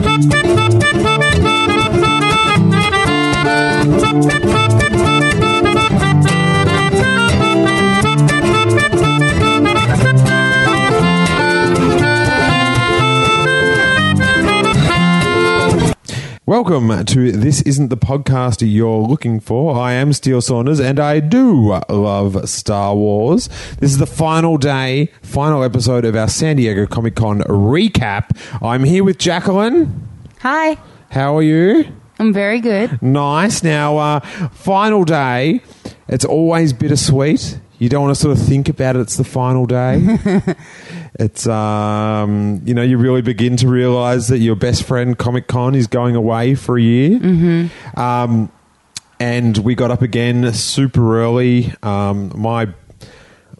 Thank 0.00 0.32
you. 4.62 4.67
Welcome 16.48 17.04
to 17.04 17.30
This 17.30 17.60
Isn't 17.60 17.88
the 17.88 17.96
Podcast 17.98 18.66
You're 18.66 19.06
Looking 19.06 19.38
For. 19.38 19.76
I 19.78 19.92
am 19.92 20.14
Steele 20.14 20.40
Saunders 20.40 20.80
and 20.80 20.98
I 20.98 21.20
do 21.20 21.78
love 21.90 22.48
Star 22.48 22.96
Wars. 22.96 23.50
This 23.80 23.90
is 23.90 23.98
the 23.98 24.06
final 24.06 24.56
day, 24.56 25.12
final 25.20 25.62
episode 25.62 26.06
of 26.06 26.16
our 26.16 26.26
San 26.26 26.56
Diego 26.56 26.86
Comic 26.86 27.16
Con 27.16 27.40
recap. 27.40 28.30
I'm 28.62 28.84
here 28.84 29.04
with 29.04 29.18
Jacqueline. 29.18 30.08
Hi, 30.40 30.78
How 31.10 31.36
are 31.36 31.42
you? 31.42 31.84
I'm 32.18 32.32
very 32.32 32.60
good. 32.62 33.02
Nice. 33.02 33.62
Now, 33.62 33.98
uh, 33.98 34.20
final 34.48 35.04
day. 35.04 35.60
It's 36.08 36.24
always 36.24 36.72
bittersweet. 36.72 37.60
You 37.78 37.90
don't 37.90 38.04
want 38.04 38.16
to 38.16 38.20
sort 38.22 38.38
of 38.38 38.42
think 38.42 38.70
about 38.70 38.96
it. 38.96 39.00
It's 39.00 39.18
the 39.18 39.22
final 39.24 39.66
day. 39.66 40.18
it's 41.14 41.46
um, 41.46 42.62
you 42.64 42.74
know, 42.74 42.82
you 42.82 42.98
really 42.98 43.22
begin 43.22 43.56
to 43.58 43.68
realize 43.68 44.28
that 44.28 44.38
your 44.38 44.56
best 44.56 44.84
friend 44.84 45.16
Comic 45.16 45.46
Con 45.46 45.74
is 45.74 45.86
going 45.86 46.16
away 46.16 46.54
for 46.54 46.78
a 46.78 46.82
year. 46.82 47.18
Mm-hmm. 47.18 48.00
Um, 48.00 48.52
and 49.20 49.58
we 49.58 49.74
got 49.74 49.90
up 49.90 50.02
again 50.02 50.52
super 50.52 51.20
early. 51.20 51.72
Um, 51.82 52.32
my 52.34 52.68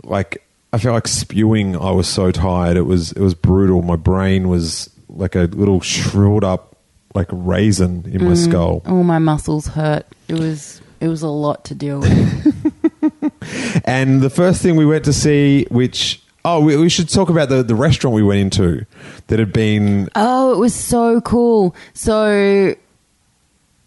like, 0.04 0.44
I 0.72 0.78
felt 0.78 0.94
like 0.94 1.08
spewing. 1.08 1.76
I 1.76 1.90
was 1.90 2.08
so 2.08 2.30
tired. 2.30 2.76
It 2.76 2.82
was 2.82 3.12
it 3.12 3.20
was 3.20 3.34
brutal. 3.34 3.82
My 3.82 3.96
brain 3.96 4.48
was 4.48 4.90
like 5.08 5.34
a 5.34 5.44
little 5.44 5.80
shriveled 5.80 6.44
up 6.44 6.76
like 7.14 7.28
raisin 7.32 8.04
in 8.12 8.24
my 8.24 8.34
skull. 8.34 8.82
All 8.86 9.02
my 9.02 9.18
muscles 9.18 9.66
hurt. 9.66 10.06
It 10.28 10.34
was 10.34 10.80
it 11.00 11.08
was 11.08 11.22
a 11.22 11.28
lot 11.28 11.64
to 11.66 11.74
deal 11.74 12.00
with. 12.00 12.54
And 13.84 14.20
the 14.20 14.30
first 14.30 14.62
thing 14.62 14.76
we 14.76 14.86
went 14.86 15.04
to 15.06 15.12
see, 15.12 15.66
which 15.70 16.22
oh, 16.44 16.60
we, 16.60 16.76
we 16.76 16.88
should 16.88 17.08
talk 17.08 17.28
about 17.30 17.48
the 17.48 17.62
the 17.62 17.74
restaurant 17.74 18.14
we 18.14 18.22
went 18.22 18.40
into 18.40 18.86
that 19.26 19.38
had 19.38 19.52
been 19.52 20.08
oh, 20.14 20.52
it 20.52 20.58
was 20.58 20.74
so 20.74 21.20
cool. 21.20 21.74
So, 21.94 22.74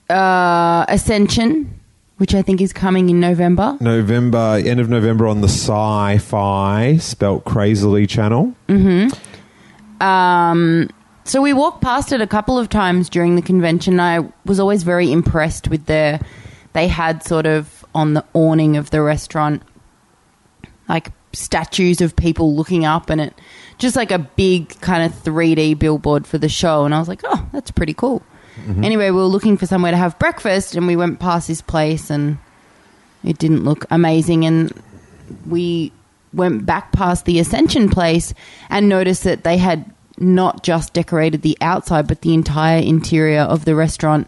uh, 0.10 0.86
Ascension, 0.88 1.80
which 2.18 2.36
I 2.36 2.42
think 2.42 2.62
is 2.62 2.74
coming 2.74 3.10
in 3.10 3.20
November. 3.20 3.78
November, 3.80 4.62
end 4.64 4.80
of 4.80 4.90
November 4.90 5.28
on 5.28 5.42
the 5.42 5.48
Sci-Fi 5.48 6.98
spelt 6.98 7.46
crazily 7.46 8.08
channel. 8.08 8.54
Mhm. 8.68 9.12
Um, 10.02 10.90
so 11.24 11.42
we 11.42 11.54
walked 11.54 11.82
past 11.82 12.12
it 12.12 12.22
a 12.22 12.28
couple 12.28 12.58
of 12.58 12.68
times 12.70 13.10
during 13.10 13.36
the 13.36 13.42
convention. 13.42 14.00
I 14.00 14.28
was 14.46 14.60
always 14.60 14.84
very 14.84 15.12
impressed 15.12 15.68
with 15.68 15.86
their. 15.86 16.20
They 16.74 16.88
had 16.88 17.24
sort 17.24 17.46
of 17.46 17.86
on 17.94 18.14
the 18.14 18.24
awning 18.34 18.78
of 18.78 18.90
the 18.90 19.02
restaurant, 19.02 19.62
like 20.90 21.12
statues 21.34 22.02
of 22.02 22.16
people 22.16 22.56
looking 22.56 22.86
up, 22.86 23.10
and 23.10 23.22
it 23.22 23.34
just 23.78 23.96
like 23.96 24.12
a 24.12 24.20
big 24.20 24.80
kind 24.82 25.04
of 25.04 25.24
3D 25.24 25.78
billboard 25.80 26.28
for 26.28 26.38
the 26.38 26.50
show. 26.50 26.86
And 26.86 26.94
I 26.94 27.00
was 27.00 27.08
like, 27.08 27.22
oh, 27.24 27.48
that's 27.52 27.72
pretty 27.72 27.94
cool. 27.94 28.22
Mm-hmm. 28.66 28.84
Anyway, 28.84 29.06
we 29.06 29.18
were 29.18 29.24
looking 29.24 29.58
for 29.58 29.66
somewhere 29.66 29.92
to 29.92 29.98
have 29.98 30.20
breakfast, 30.20 30.76
and 30.76 30.88
we 30.88 30.96
went 30.96 31.20
past 31.20 31.48
this 31.48 31.62
place, 31.62 32.10
and 32.10 32.38
it 33.24 33.38
didn't 33.38 33.64
look 33.64 33.86
amazing. 33.90 34.46
And 34.46 34.72
we 35.48 35.92
went 36.34 36.66
back 36.66 36.92
past 36.92 37.26
the 37.26 37.40
Ascension 37.40 37.90
place 37.90 38.34
and 38.70 38.88
noticed 38.88 39.24
that 39.24 39.44
they 39.44 39.58
had 39.58 39.92
not 40.18 40.64
just 40.64 40.94
decorated 40.94 41.42
the 41.42 41.58
outside, 41.62 42.08
but 42.08 42.22
the 42.22 42.34
entire 42.34 42.80
interior 42.80 43.42
of 43.42 43.66
the 43.66 43.76
restaurant 43.76 44.28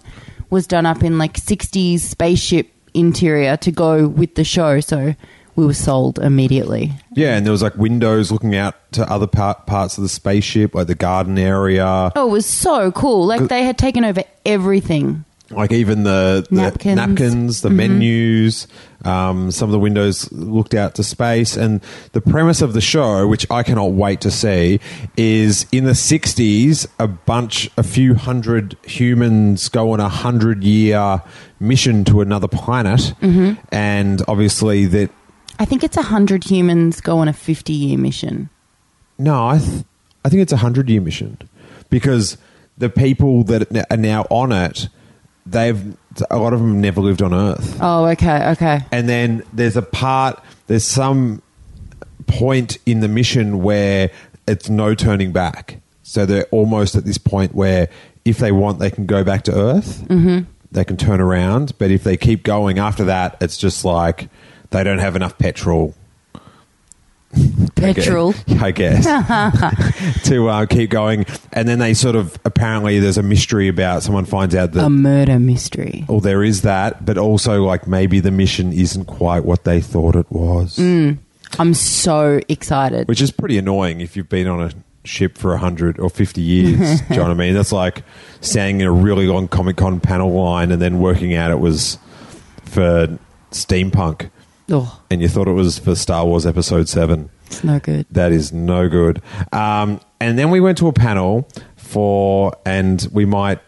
was 0.49 0.67
done 0.67 0.85
up 0.85 1.03
in 1.03 1.17
like 1.17 1.33
60s 1.33 1.99
spaceship 1.99 2.69
interior 2.93 3.57
to 3.57 3.71
go 3.71 4.07
with 4.07 4.35
the 4.35 4.43
show. 4.43 4.79
So 4.79 5.15
we 5.55 5.65
were 5.65 5.73
sold 5.73 6.19
immediately. 6.19 6.91
Yeah, 7.13 7.35
and 7.35 7.45
there 7.45 7.51
was 7.51 7.61
like 7.61 7.75
windows 7.75 8.31
looking 8.31 8.55
out 8.55 8.75
to 8.93 9.09
other 9.11 9.27
part, 9.27 9.65
parts 9.65 9.97
of 9.97 10.03
the 10.03 10.09
spaceship, 10.09 10.73
like 10.75 10.87
the 10.87 10.95
garden 10.95 11.37
area, 11.37 12.11
Oh, 12.15 12.27
it 12.27 12.31
was 12.31 12.45
so 12.45 12.91
cool. 12.91 13.25
Like 13.25 13.47
they 13.49 13.63
had 13.63 13.77
taken 13.77 14.03
over 14.05 14.23
everything. 14.45 15.25
like 15.49 15.71
even 15.71 16.03
the, 16.03 16.45
the 16.49 16.55
Napkins. 16.55 16.95
napkins, 16.95 17.61
the 17.61 17.69
menus. 17.69 18.67
Um, 19.05 19.51
some 19.51 19.67
of 19.67 19.73
the 19.73 19.79
windows 19.79 20.31
looked 20.31 20.73
out 20.73 20.95
to 20.95 21.03
space, 21.03 21.57
and 21.57 21.81
the 22.13 22.21
premise 22.21 22.61
of 22.61 22.71
the 22.73 22.79
show, 22.81 23.27
which 23.27 23.45
I 23.51 23.61
cannot 23.61 23.91
wait 23.91 24.21
to 24.21 24.31
see, 24.31 24.79
is 25.17 25.65
in 25.73 25.83
the 25.83 25.91
'60s, 25.91 26.87
a 26.99 27.07
bunch, 27.09 27.69
a 27.77 27.83
few 27.83 28.15
hundred 28.15 28.77
humans 28.85 29.67
go 29.69 29.91
on 29.91 29.99
a 29.99 30.07
hundred-year 30.07 31.21
mission 31.59 32.05
to 32.05 32.21
another 32.21 32.47
planet, 32.47 33.13
and 33.71 34.21
obviously 34.27 34.85
that. 34.87 35.09
I 35.59 35.65
think 35.65 35.83
it's 35.83 35.97
a 35.97 36.01
hundred 36.01 36.43
humans 36.43 37.01
go 37.01 37.19
on 37.19 37.27
a 37.27 37.33
50 37.33 37.73
year 37.73 37.97
mission. 37.97 38.49
No, 39.17 39.47
I, 39.47 39.59
th- 39.59 39.83
I 40.25 40.29
think 40.29 40.41
it's 40.41 40.53
a 40.53 40.57
hundred-year 40.57 41.01
mission 41.01 41.37
because 41.89 42.37
the 42.77 42.89
people 42.89 43.43
that 43.45 43.87
are 43.91 43.97
now 43.97 44.25
on 44.29 44.51
it, 44.51 44.89
they've 45.45 45.95
a 46.29 46.37
lot 46.37 46.53
of 46.53 46.59
them 46.59 46.81
never 46.81 47.01
lived 47.01 47.21
on 47.21 47.33
Earth. 47.33 47.77
Oh, 47.81 48.05
okay, 48.05 48.49
okay. 48.51 48.81
and 48.91 49.07
then 49.07 49.43
there's 49.53 49.77
a 49.77 49.81
part 49.81 50.41
there's 50.67 50.83
some 50.83 51.41
point 52.27 52.77
in 52.85 53.01
the 53.01 53.07
mission 53.07 53.61
where 53.61 54.09
it's 54.47 54.69
no 54.69 54.95
turning 54.95 55.31
back 55.31 55.79
so 56.03 56.25
they're 56.25 56.45
almost 56.51 56.95
at 56.95 57.05
this 57.05 57.17
point 57.17 57.53
where 57.53 57.89
if 58.23 58.37
they 58.37 58.51
want 58.51 58.79
they 58.79 58.89
can 58.89 59.05
go 59.05 59.23
back 59.23 59.43
to 59.43 59.53
earth 59.53 60.05
mm-hmm. 60.07 60.49
they 60.71 60.85
can 60.85 60.95
turn 60.95 61.19
around 61.19 61.77
but 61.77 61.91
if 61.91 62.03
they 62.03 62.15
keep 62.15 62.43
going 62.43 62.79
after 62.79 63.03
that 63.03 63.35
it's 63.41 63.57
just 63.57 63.83
like 63.83 64.29
they 64.73 64.84
don't 64.84 65.00
have 65.00 65.16
enough 65.16 65.38
petrol 65.38 65.95
Petrol. 67.75 68.35
I 68.61 68.69
guess, 68.72 69.06
to 70.25 70.47
uh, 70.50 70.66
keep 70.67 70.91
going. 70.91 71.25
And 71.51 71.67
then 71.67 71.79
they 71.79 71.95
sort 71.95 72.16
of 72.16 72.38
apparently 72.45 73.00
there's 73.00 73.17
a 73.17 73.23
mystery 73.23 73.67
about 73.67 74.03
someone 74.03 74.25
finds 74.25 74.53
out 74.53 74.73
that 74.73 74.85
A 74.85 74.89
murder 74.89 75.39
mystery. 75.39 76.06
well, 76.07 76.19
there 76.19 76.44
is 76.44 76.62
that, 76.62 77.03
but 77.06 77.17
also 77.17 77.63
like 77.63 77.88
maybe 77.88 78.19
the 78.19 78.29
mission 78.29 78.72
isn't 78.72 79.06
quite 79.06 79.45
what 79.45 79.63
they 79.63 79.81
thought 79.81 80.16
it 80.16 80.31
was, 80.31 80.78
I'm 80.78 81.73
so 81.73 82.39
excited. 82.47 83.07
which 83.07 83.19
is 83.22 83.31
pretty 83.31 83.57
annoying 83.57 84.00
if 84.01 84.16
you've 84.16 84.29
been 84.29 84.47
on 84.47 84.62
a 84.62 84.72
ship 85.03 85.35
for 85.38 85.57
hundred 85.57 86.00
or 86.00 86.09
fifty 86.12 86.41
years. 86.41 87.01
do 87.07 87.07
you 87.09 87.16
know 87.17 87.23
what 87.23 87.31
I 87.31 87.33
mean? 87.33 87.56
That's 87.56 87.72
like 87.72 88.03
standing 88.41 88.81
in 88.81 88.88
a 88.88 88.91
really 88.91 89.25
long 89.25 89.47
Comic 89.47 89.78
Con 89.78 90.00
panel 90.00 90.31
line 90.31 90.72
and 90.72 90.79
then 90.81 91.00
working 91.00 91.33
out 91.33 91.50
it 91.50 91.59
was 91.59 91.97
for 92.63 93.17
steampunk, 93.51 94.29
Oh, 94.69 95.01
and 95.12 95.22
you 95.22 95.28
thought 95.28 95.47
it 95.47 95.53
was 95.53 95.78
for 95.79 95.94
Star 95.96 96.25
Wars 96.25 96.46
Episode 96.46 96.88
Seven. 96.88 97.29
it's 97.47 97.63
no 97.63 97.79
good. 97.79 98.06
That 98.12 98.31
is 98.31 98.53
no 98.53 98.88
good. 98.90 99.22
Um, 99.51 100.00
and 100.19 100.40
then 100.40 100.50
we 100.51 100.59
went 100.62 100.78
to 100.79 100.88
a 100.88 100.94
panel 100.94 101.48
for, 101.75 102.54
and 102.65 103.06
we 103.12 103.25
might 103.25 103.60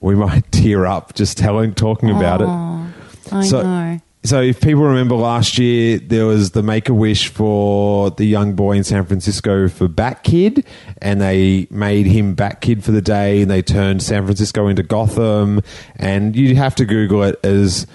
we 0.00 0.14
might 0.26 0.50
tear 0.52 0.86
up 0.86 1.14
just 1.14 1.36
telling 1.38 1.74
talking 1.74 2.10
about 2.10 2.40
it. 2.40 3.32
I 3.34 3.44
So- 3.44 3.62
know. 3.62 4.00
So, 4.26 4.40
if 4.40 4.58
people 4.62 4.84
remember 4.84 5.16
last 5.16 5.58
year, 5.58 5.98
there 5.98 6.24
was 6.24 6.52
the 6.52 6.62
Make 6.62 6.88
a 6.88 6.94
Wish 6.94 7.28
for 7.28 8.10
the 8.10 8.24
young 8.24 8.54
boy 8.54 8.72
in 8.72 8.82
San 8.82 9.04
Francisco 9.04 9.68
for 9.68 9.86
Bat 9.86 10.22
Kid, 10.24 10.64
and 11.02 11.20
they 11.20 11.66
made 11.70 12.06
him 12.06 12.32
Bat 12.34 12.62
Kid 12.62 12.82
for 12.82 12.90
the 12.92 13.02
day, 13.02 13.42
and 13.42 13.50
they 13.50 13.60
turned 13.60 14.02
San 14.02 14.24
Francisco 14.24 14.66
into 14.66 14.82
Gotham. 14.82 15.60
And 15.96 16.34
you'd 16.34 16.56
have 16.56 16.74
to 16.76 16.86
Google 16.86 17.22
it 17.24 17.38
as 17.44 17.86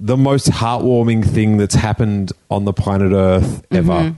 the 0.00 0.16
most 0.16 0.48
heartwarming 0.48 1.24
thing 1.24 1.58
that's 1.58 1.74
happened 1.74 2.32
on 2.50 2.64
the 2.64 2.72
planet 2.72 3.12
Earth 3.12 3.64
ever. 3.70 4.16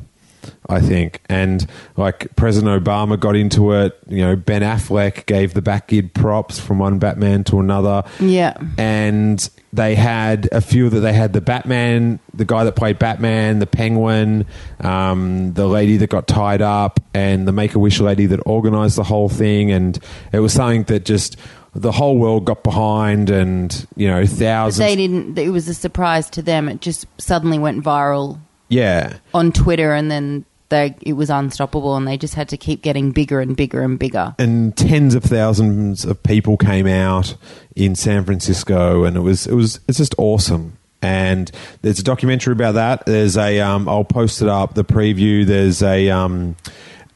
I 0.69 0.81
think. 0.81 1.21
And 1.29 1.67
like 1.97 2.35
President 2.37 2.85
Obama 2.85 3.19
got 3.19 3.37
into 3.37 3.73
it. 3.73 3.97
You 4.09 4.23
know, 4.23 4.37
Ben 4.37 4.63
Affleck 4.63 5.27
gave 5.27 5.55
the 5.55 5.63
Batkid 5.63 6.15
props 6.15 6.59
from 6.59 6.79
one 6.79 6.99
Batman 6.99 7.45
to 7.45 7.61
another. 7.61 8.05
Yeah. 8.19 8.57
And 8.79 9.49
they 9.73 9.95
had 9.95 10.49
a 10.51 10.61
few 10.61 10.89
that 10.89 11.01
they 11.01 11.13
had 11.13 11.33
the 11.33 11.41
Batman, 11.41 12.19
the 12.35 12.45
guy 12.45 12.65
that 12.65 12.77
played 12.77 12.99
Batman, 12.99 13.59
the 13.59 13.67
Penguin, 13.67 14.47
um, 14.81 15.53
the 15.55 15.67
lady 15.67 15.97
that 15.99 16.11
got 16.11 16.27
tied 16.27 16.63
up, 16.63 17.01
and 17.15 17.47
the 17.47 17.53
Make 17.53 17.75
a 17.75 17.79
Wish 17.79 18.01
lady 18.01 18.27
that 18.27 18.41
organized 18.45 18.97
the 18.97 19.05
whole 19.05 19.29
thing. 19.29 19.71
And 19.71 19.99
it 20.33 20.41
was 20.41 20.53
something 20.53 20.85
that 20.85 21.05
just 21.05 21.37
the 21.75 21.93
whole 21.93 22.19
world 22.19 22.45
got 22.45 22.63
behind, 22.63 23.31
and 23.31 23.87
you 23.97 24.09
know, 24.09 24.27
thousands. 24.27 24.79
They 24.79 24.97
didn't. 24.97 25.39
It 25.39 25.51
was 25.51 25.69
a 25.69 25.75
surprise 25.75 26.29
to 26.31 26.43
them. 26.43 26.69
It 26.69 26.81
just 26.81 27.07
suddenly 27.19 27.59
went 27.59 27.83
viral 27.83 28.39
yeah, 28.69 29.19
on 29.35 29.53
Twitter, 29.53 29.93
and 29.93 30.11
then 30.11 30.45
they 30.69 30.95
it 31.03 31.13
was 31.13 31.31
unstoppable, 31.31 31.97
and 31.97 32.09
they 32.09 32.17
just 32.17 32.35
had 32.35 32.49
to 32.51 32.57
keep 32.57 32.83
getting 32.83 33.13
bigger 33.13 33.41
and 33.41 33.57
bigger 33.57 33.83
and 33.83 33.99
bigger. 33.99 34.35
and 34.39 34.77
tens 34.77 35.15
of 35.15 35.23
thousands 35.23 36.05
of 36.05 36.23
people 36.23 36.57
came 36.57 36.87
out 36.87 37.37
in 37.77 37.95
San 37.95 38.25
Francisco, 38.25 39.05
and 39.05 39.17
it 39.17 39.21
was 39.21 39.47
it 39.47 39.55
was 39.55 39.81
it's 39.89 39.99
just 39.99 40.15
awesome. 40.19 40.79
And 41.01 41.51
there's 41.83 41.99
a 41.99 42.05
documentary 42.05 42.53
about 42.53 42.73
that. 42.73 43.07
There's 43.07 43.37
a 43.37 43.61
um, 43.61 43.89
I'll 43.89 44.05
post 44.05 44.41
it 44.41 44.49
up 44.49 44.75
the 44.75 44.85
preview. 44.85 45.45
There's 45.45 45.83
a 45.83 46.11
um, 46.11 46.57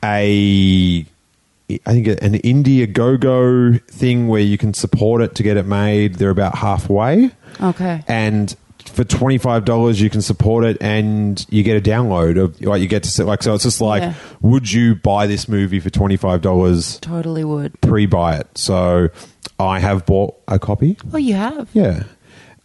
a 0.04 1.06
I 1.68 1.92
think 1.92 2.06
an 2.06 2.34
Indiegogo 2.34 3.82
thing 3.88 4.28
where 4.28 4.40
you 4.40 4.56
can 4.56 4.72
support 4.74 5.20
it 5.22 5.34
to 5.36 5.42
get 5.42 5.56
it 5.56 5.66
made. 5.66 6.14
They're 6.16 6.30
about 6.30 6.56
halfway 6.58 7.30
Okay. 7.60 8.02
and 8.06 8.54
for 8.92 9.02
twenty 9.02 9.36
five 9.36 9.64
dollars 9.64 10.00
you 10.00 10.08
can 10.08 10.22
support 10.22 10.64
it 10.64 10.76
and 10.80 11.44
you 11.50 11.64
get 11.64 11.76
a 11.76 11.80
download 11.90 12.40
of 12.40 12.60
like 12.60 12.80
you 12.80 12.86
get 12.86 13.02
to 13.02 13.24
like 13.24 13.42
so 13.42 13.52
it's 13.54 13.64
just 13.64 13.80
like 13.80 14.00
Yeah. 14.02 14.14
would 14.42 14.70
you 14.72 14.94
buy 14.94 15.26
this 15.26 15.48
movie 15.48 15.80
for 15.80 15.90
twenty 15.90 16.16
five 16.16 16.40
dollars 16.40 17.00
Totally 17.00 17.42
would. 17.42 17.80
pre 17.80 18.06
buy 18.06 18.36
it 18.36 18.46
so 18.56 19.08
I 19.58 19.80
have 19.80 20.06
bought 20.06 20.36
a 20.46 20.60
copy 20.60 20.96
Oh, 21.12 21.16
you 21.18 21.34
have. 21.34 21.68
yeah 21.72 22.04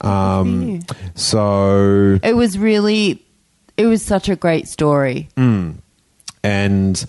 um 0.01 0.81
so 1.15 2.19
It 2.23 2.35
was 2.35 2.57
really. 2.57 3.25
It 3.77 3.85
was 3.87 4.03
such 4.03 4.29
a 4.29 4.35
great 4.35 4.67
story. 4.67 5.27
and 6.43 7.05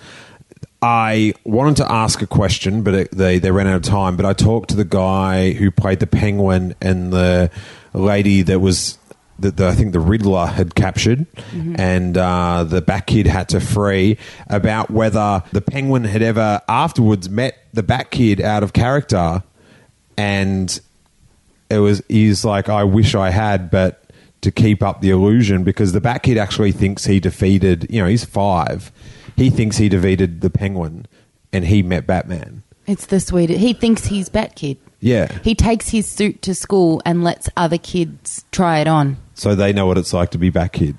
I 0.83 1.35
wanted 1.45 1.77
to 1.77 1.91
ask 1.91 2.21
a 2.23 2.27
question, 2.27 2.83
but 2.83 2.95
it, 2.95 3.11
they 3.13 3.39
they 3.39 3.53
ran 3.53 3.69
out 3.69 3.77
of 3.77 3.83
time. 3.83 4.17
But 4.17 4.27
I 4.27 4.33
talked 4.33 4.71
to 4.71 4.77
the 4.77 4.85
guy 4.85 5.53
who 5.53 5.71
played 5.71 6.01
the 6.01 6.09
Penguin 6.09 6.75
and 6.81 7.13
the 7.13 7.51
lady 7.95 8.43
that 8.43 8.59
was 8.59 8.99
that 9.39 9.57
the, 9.57 9.69
I 9.69 9.75
think 9.75 9.93
the 9.93 10.01
Riddler 10.01 10.47
had 10.47 10.75
captured, 10.75 11.27
and 11.77 12.19
uh, 12.19 12.65
the 12.65 12.83
Bat 12.83 13.07
Kid 13.07 13.27
had 13.29 13.49
to 13.51 13.61
free 13.61 14.19
about 14.49 14.91
whether 14.91 15.45
the 15.53 15.61
Penguin 15.61 16.05
had 16.05 16.21
ever 16.23 16.61
afterwards 16.69 17.31
met 17.31 17.59
the 17.73 17.85
Bat 17.85 18.11
Kid 18.11 18.41
out 18.41 18.65
of 18.65 18.73
character, 18.73 19.45
and 20.17 20.81
it 21.71 21.79
was 21.79 22.03
he's 22.09 22.45
like 22.45 22.69
I 22.69 22.83
wish 22.83 23.15
I 23.15 23.31
had, 23.31 23.71
but 23.71 24.03
to 24.41 24.51
keep 24.51 24.83
up 24.83 25.01
the 25.01 25.11
illusion 25.11 25.63
because 25.63 25.93
the 25.93 26.01
Bat 26.01 26.25
Kid 26.25 26.39
actually 26.39 26.73
thinks 26.73 27.05
he 27.05 27.21
defeated. 27.21 27.87
You 27.89 28.03
know, 28.03 28.09
he's 28.09 28.25
five. 28.25 28.91
He 29.37 29.51
thinks 29.51 29.77
he 29.79 29.89
defeated 29.89 30.41
the 30.41 30.51
Penguin, 30.51 31.07
and 31.53 31.65
he 31.67 31.83
met 31.83 32.07
Batman. 32.07 32.63
It's 32.87 33.07
the 33.07 33.21
sweetest. 33.21 33.61
He 33.61 33.73
thinks 33.73 34.07
he's 34.07 34.29
Batkid. 34.29 34.77
Yeah, 35.01 35.37
He 35.43 35.55
takes 35.57 35.89
his 35.89 36.07
suit 36.09 36.43
to 36.43 36.55
school 36.55 37.03
and 37.05 37.25
lets 37.25 37.49
other 37.57 37.79
kids 37.79 38.45
try 38.53 38.79
it 38.79 38.87
on. 38.87 39.17
so 39.35 39.55
they 39.57 39.73
know 39.73 39.87
what 39.87 39.99
it's 39.99 40.13
like 40.13 40.31
to 40.31 40.39
be 40.39 40.51
Batkid. 40.51 40.97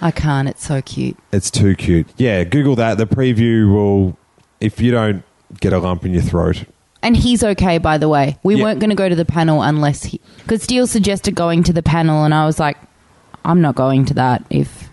I 0.00 0.10
can't. 0.12 0.48
It's 0.48 0.64
so 0.64 0.80
cute. 0.82 1.16
It's 1.32 1.50
too 1.50 1.74
cute. 1.74 2.06
Yeah, 2.16 2.44
Google 2.44 2.76
that. 2.76 2.96
The 2.98 3.06
preview 3.06 3.72
will, 3.72 4.16
if 4.60 4.80
you 4.80 4.90
don't 4.92 5.24
get 5.60 5.72
a 5.72 5.78
lump 5.78 6.04
in 6.04 6.12
your 6.12 6.22
throat. 6.22 6.64
And 7.02 7.16
he's 7.16 7.42
okay, 7.42 7.78
by 7.78 7.98
the 7.98 8.08
way. 8.08 8.38
We 8.44 8.54
Yeah. 8.56 8.64
weren't 8.64 8.80
going 8.80 8.90
to 8.90 8.96
go 8.96 9.08
to 9.08 9.14
the 9.16 9.24
panel 9.24 9.62
unless 9.62 10.04
he. 10.04 10.20
Because 10.38 10.62
Steele 10.62 10.86
suggested 10.86 11.34
going 11.34 11.62
to 11.64 11.72
the 11.72 11.82
panel, 11.82 12.24
and 12.24 12.32
I 12.34 12.46
was 12.46 12.60
like, 12.60 12.76
I'm 13.44 13.60
not 13.60 13.74
going 13.74 14.04
to 14.06 14.14
that 14.14 14.44
if. 14.50 14.90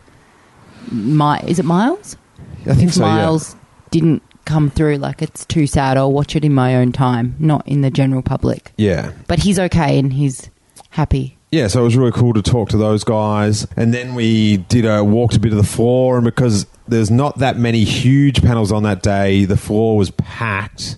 My, 0.91 1.39
is 1.41 1.59
it 1.59 1.65
Miles? 1.65 2.17
I 2.65 2.75
think 2.75 2.89
if 2.89 2.95
so. 2.95 3.01
Miles 3.01 3.55
didn't 3.89 4.23
come 4.45 4.69
through, 4.69 4.97
like 4.97 5.21
it's 5.21 5.45
too 5.45 5.67
sad, 5.67 5.97
I'll 5.97 6.11
watch 6.11 6.35
it 6.35 6.43
in 6.43 6.53
my 6.53 6.75
own 6.75 6.91
time, 6.91 7.35
not 7.39 7.67
in 7.67 7.81
the 7.81 7.91
general 7.91 8.21
public. 8.21 8.71
Yeah. 8.77 8.91
Yeah. 8.91 9.11
But 9.27 9.39
he's 9.39 9.59
okay 9.59 9.99
and 9.99 10.13
he's 10.13 10.49
happy. 10.89 11.37
Yeah, 11.51 11.67
so 11.67 11.81
it 11.81 11.83
was 11.83 11.97
really 11.97 12.13
cool 12.13 12.33
to 12.33 12.41
talk 12.41 12.69
to 12.69 12.77
those 12.77 13.03
guys. 13.03 13.67
And 13.75 13.93
then 13.93 14.15
we 14.15 14.57
did 14.57 14.85
a 14.85 15.03
walked 15.03 15.35
a 15.35 15.39
bit 15.39 15.51
of 15.51 15.57
the 15.57 15.65
floor, 15.65 16.15
and 16.15 16.23
because 16.23 16.65
there's 16.87 17.11
not 17.11 17.39
that 17.39 17.57
many 17.57 17.83
huge 17.83 18.41
panels 18.41 18.71
on 18.71 18.83
that 18.83 19.03
day, 19.03 19.43
the 19.43 19.57
floor 19.57 19.97
was 19.97 20.11
packed, 20.11 20.97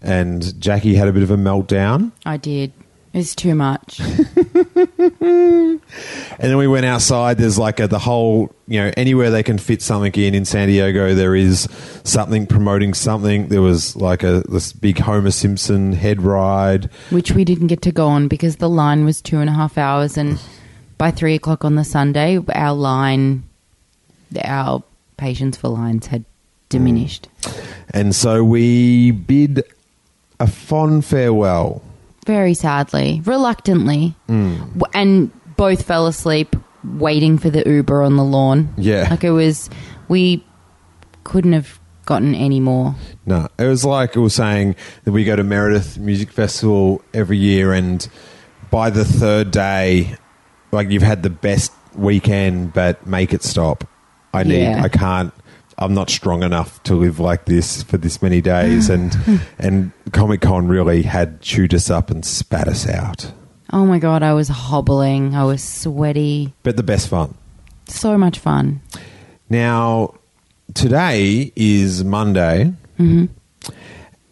and 0.00 0.60
Jackie 0.60 0.94
had 0.94 1.08
a 1.08 1.12
bit 1.12 1.24
of 1.24 1.30
a 1.32 1.36
meltdown. 1.36 2.12
I 2.24 2.36
did. 2.36 2.72
It's 3.12 3.34
too 3.34 3.54
much. 3.54 4.00
And 6.40 6.48
then 6.50 6.56
we 6.56 6.66
went 6.66 6.86
outside. 6.86 7.36
There's 7.36 7.58
like 7.58 7.80
a, 7.80 7.88
the 7.88 7.98
whole, 7.98 8.54
you 8.66 8.80
know, 8.80 8.90
anywhere 8.96 9.30
they 9.30 9.42
can 9.42 9.58
fit 9.58 9.82
something 9.82 10.12
in 10.14 10.34
in 10.34 10.44
San 10.44 10.68
Diego, 10.68 11.14
there 11.14 11.34
is 11.34 11.68
something 12.04 12.46
promoting 12.46 12.94
something. 12.94 13.48
There 13.48 13.60
was 13.60 13.94
like 13.96 14.22
a 14.22 14.42
this 14.48 14.72
big 14.72 14.98
Homer 14.98 15.32
Simpson 15.32 15.92
head 15.92 16.22
ride. 16.22 16.88
which 17.10 17.32
we 17.32 17.44
didn't 17.44 17.66
get 17.66 17.82
to 17.82 17.92
go 17.92 18.06
on 18.06 18.28
because 18.28 18.56
the 18.56 18.70
line 18.70 19.04
was 19.04 19.20
two 19.20 19.38
and 19.38 19.50
a 19.50 19.52
half 19.52 19.76
hours, 19.76 20.16
and 20.16 20.40
by 20.96 21.10
three 21.10 21.34
o'clock 21.34 21.64
on 21.64 21.74
the 21.74 21.84
Sunday, 21.84 22.38
our 22.54 22.72
line, 22.72 23.42
our 24.42 24.82
patience 25.18 25.56
for 25.58 25.68
lines 25.68 26.06
had 26.06 26.24
diminished. 26.70 27.28
And 27.92 28.14
so 28.14 28.44
we 28.44 29.10
bid 29.10 29.62
a 30.38 30.46
fond 30.46 31.04
farewell. 31.04 31.82
Very 32.30 32.54
sadly, 32.54 33.22
reluctantly, 33.24 34.14
hmm. 34.28 34.54
W- 34.78 34.82
and 34.94 35.30
both 35.56 35.82
fell 35.82 36.06
asleep 36.06 36.54
waiting 36.84 37.38
for 37.38 37.50
the 37.50 37.68
Uber 37.68 38.04
on 38.04 38.16
the 38.16 38.22
lawn. 38.22 38.72
Yeah. 38.78 39.08
like 39.10 39.24
it 39.24 39.32
was, 39.32 39.68
we 40.06 40.44
couldn't 41.24 41.54
have 41.54 41.80
gotten 42.06 42.36
any 42.36 42.60
more. 42.60 42.94
No, 43.26 43.48
it 43.58 43.64
was 43.66 43.84
like 43.84 44.14
it 44.14 44.20
was 44.20 44.32
saying 44.34 44.76
that 45.04 45.10
we 45.10 45.24
go 45.24 45.34
to 45.34 45.42
Meredith 45.42 45.98
Music 45.98 46.30
Festival 46.30 47.02
every 47.12 47.36
year, 47.36 47.72
and 47.72 48.06
by 48.70 48.90
the 48.90 49.04
third 49.04 49.50
day, 49.50 50.14
like 50.70 50.88
you've 50.88 51.02
had 51.02 51.24
the 51.24 51.30
best 51.30 51.72
weekend, 51.96 52.72
but 52.72 53.04
make 53.08 53.34
it 53.34 53.42
stop. 53.42 53.82
I 54.32 54.44
need, 54.44 54.62
Yeah. 54.62 54.82
I 54.84 54.88
can't. 54.88 55.34
I'm 55.78 55.94
not 55.94 56.10
strong 56.10 56.42
enough 56.42 56.82
to 56.84 56.94
live 56.94 57.18
like 57.18 57.46
this 57.46 57.82
for 57.82 57.96
this 57.96 58.20
many 58.22 58.40
days, 58.40 58.90
and 58.90 59.16
and 59.58 59.92
Comic 60.12 60.40
Con 60.40 60.68
really 60.68 61.02
had 61.02 61.40
chewed 61.40 61.74
us 61.74 61.90
up 61.90 62.10
and 62.10 62.24
spat 62.24 62.68
us 62.68 62.88
out. 62.88 63.32
Oh 63.72 63.86
my 63.86 63.98
god, 63.98 64.22
I 64.22 64.34
was 64.34 64.48
hobbling. 64.48 65.34
I 65.34 65.44
was 65.44 65.62
sweaty. 65.62 66.52
But 66.62 66.76
the 66.76 66.82
best 66.82 67.08
fun. 67.08 67.34
So 67.86 68.18
much 68.18 68.38
fun. 68.38 68.80
Now, 69.48 70.14
today 70.74 71.52
is 71.56 72.04
Monday, 72.04 72.72
mm-hmm. 72.98 73.26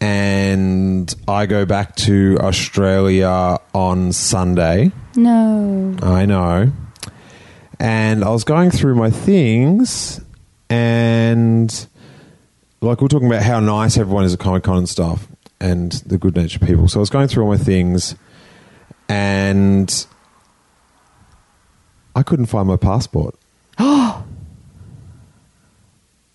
and 0.01 1.15
I 1.27 1.45
go 1.45 1.65
back 1.65 1.95
to 1.97 2.37
Australia 2.41 3.57
on 3.73 4.11
Sunday. 4.11 4.91
No. 5.15 5.95
I 6.01 6.25
know. 6.25 6.71
And 7.79 8.23
I 8.23 8.29
was 8.29 8.43
going 8.43 8.71
through 8.71 8.95
my 8.95 9.09
things, 9.09 10.21
and 10.69 11.87
like 12.81 13.01
we're 13.01 13.07
talking 13.07 13.27
about 13.27 13.43
how 13.43 13.59
nice 13.59 13.97
everyone 13.97 14.23
is 14.23 14.33
at 14.33 14.39
Comic 14.39 14.63
Con 14.63 14.77
and 14.77 14.89
stuff, 14.89 15.27
and 15.59 15.91
the 16.05 16.17
good 16.17 16.35
natured 16.35 16.61
people. 16.61 16.87
So 16.87 16.99
I 16.99 17.01
was 17.01 17.09
going 17.09 17.27
through 17.27 17.43
all 17.43 17.49
my 17.49 17.57
things, 17.57 18.15
and 19.07 20.05
I 22.15 22.23
couldn't 22.23 22.47
find 22.47 22.67
my 22.67 22.77
passport. 22.77 23.35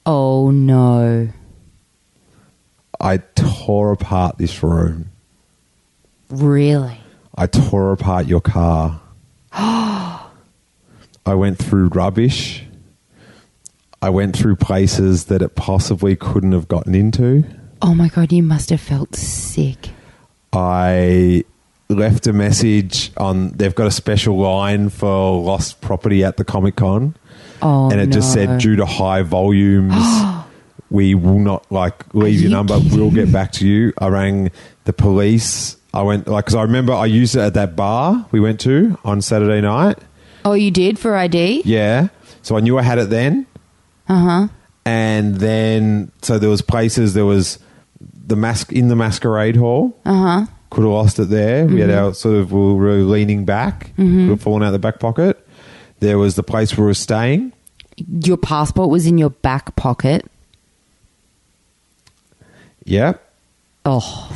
Oh 0.06 0.50
no. 0.50 1.30
I 3.00 3.16
tore 3.34 3.92
apart 3.92 4.36
this 4.36 4.62
room. 4.62 5.10
Really? 6.28 6.98
I 7.34 7.46
tore 7.46 7.92
apart 7.92 8.26
your 8.26 8.42
car. 8.42 9.00
I 9.52 10.20
went 11.26 11.58
through 11.58 11.88
rubbish. 11.88 12.63
I 14.04 14.10
went 14.10 14.36
through 14.36 14.56
places 14.56 15.24
that 15.26 15.40
it 15.40 15.54
possibly 15.54 16.14
couldn't 16.14 16.52
have 16.52 16.68
gotten 16.68 16.94
into. 16.94 17.42
Oh 17.80 17.94
my 17.94 18.08
god, 18.08 18.34
you 18.34 18.42
must 18.42 18.68
have 18.68 18.82
felt 18.82 19.16
sick. 19.16 19.88
I 20.52 21.42
left 21.88 22.26
a 22.26 22.34
message 22.34 23.12
on 23.16 23.52
they've 23.52 23.74
got 23.74 23.86
a 23.86 23.90
special 23.90 24.36
line 24.36 24.90
for 24.90 25.40
lost 25.40 25.80
property 25.80 26.22
at 26.22 26.36
the 26.36 26.44
Comic 26.44 26.76
Con. 26.76 27.16
Oh 27.62 27.90
and 27.90 27.98
it 27.98 28.10
just 28.10 28.34
said 28.34 28.60
due 28.60 28.76
to 28.76 28.84
high 28.84 29.22
volumes 29.22 29.94
we 30.90 31.14
will 31.14 31.38
not 31.38 31.64
like 31.72 32.14
leave 32.14 32.42
your 32.42 32.50
you 32.50 32.56
number 32.56 32.78
we'll 32.90 33.10
get 33.10 33.32
back 33.32 33.52
to 33.52 33.66
you. 33.66 33.94
I 33.96 34.08
rang 34.08 34.50
the 34.84 34.92
police. 34.92 35.78
I 35.94 36.02
went 36.02 36.28
like 36.28 36.44
because 36.44 36.56
i 36.56 36.62
remember 36.62 36.92
i 36.92 37.06
used 37.06 37.36
it 37.36 37.40
at 37.40 37.54
that 37.54 37.74
bar 37.74 38.26
we 38.32 38.38
went 38.40 38.60
to 38.60 38.98
on 39.02 39.22
saturday 39.22 39.62
night. 39.62 39.96
Oh, 40.44 40.52
you 40.52 40.70
did 40.70 40.98
for 40.98 41.16
ID? 41.16 41.62
yeah. 41.64 42.08
So 42.42 42.58
i 42.58 42.60
knew 42.60 42.76
i 42.76 42.82
had 42.82 42.98
it 42.98 43.08
then 43.08 43.46
Uh 44.08 44.18
huh. 44.18 44.48
and 44.84 45.36
then 45.36 46.10
so 46.22 46.38
there 46.38 46.50
was 46.50 46.60
places 46.62 47.14
there 47.14 47.24
was 47.24 47.58
the 48.26 48.36
mask 48.36 48.72
in 48.72 48.88
the 48.88 48.96
masquerade 48.96 49.56
hall 49.56 49.96
Uh 50.04 50.14
huh. 50.14 50.46
Could 50.70 50.82
have 50.82 50.90
lost 50.92 51.18
it 51.20 51.28
there. 51.30 51.66
We 51.66 51.80
had 51.80 51.88
Mm-hmm. 51.90 52.04
our 52.06 52.14
sort 52.14 52.34
of 52.36 52.50
we 52.52 52.74
were 52.74 52.94
leaning 53.04 53.44
back. 53.44 53.94
Could 53.96 54.28
have 54.28 54.42
fallen 54.42 54.62
out 54.64 54.72
the 54.72 54.78
back 54.80 54.98
pocket. 54.98 55.38
There 56.00 56.18
was 56.18 56.34
the 56.34 56.42
place 56.42 56.76
where 56.76 56.84
we 56.84 56.90
were 56.90 56.94
staying. 56.94 57.52
Your 57.96 58.36
passport 58.36 58.90
was 58.90 59.06
in 59.06 59.16
your 59.16 59.30
back 59.30 59.76
pocket. 59.76 60.26
Yeah. 62.84 63.14
Oh, 63.86 64.32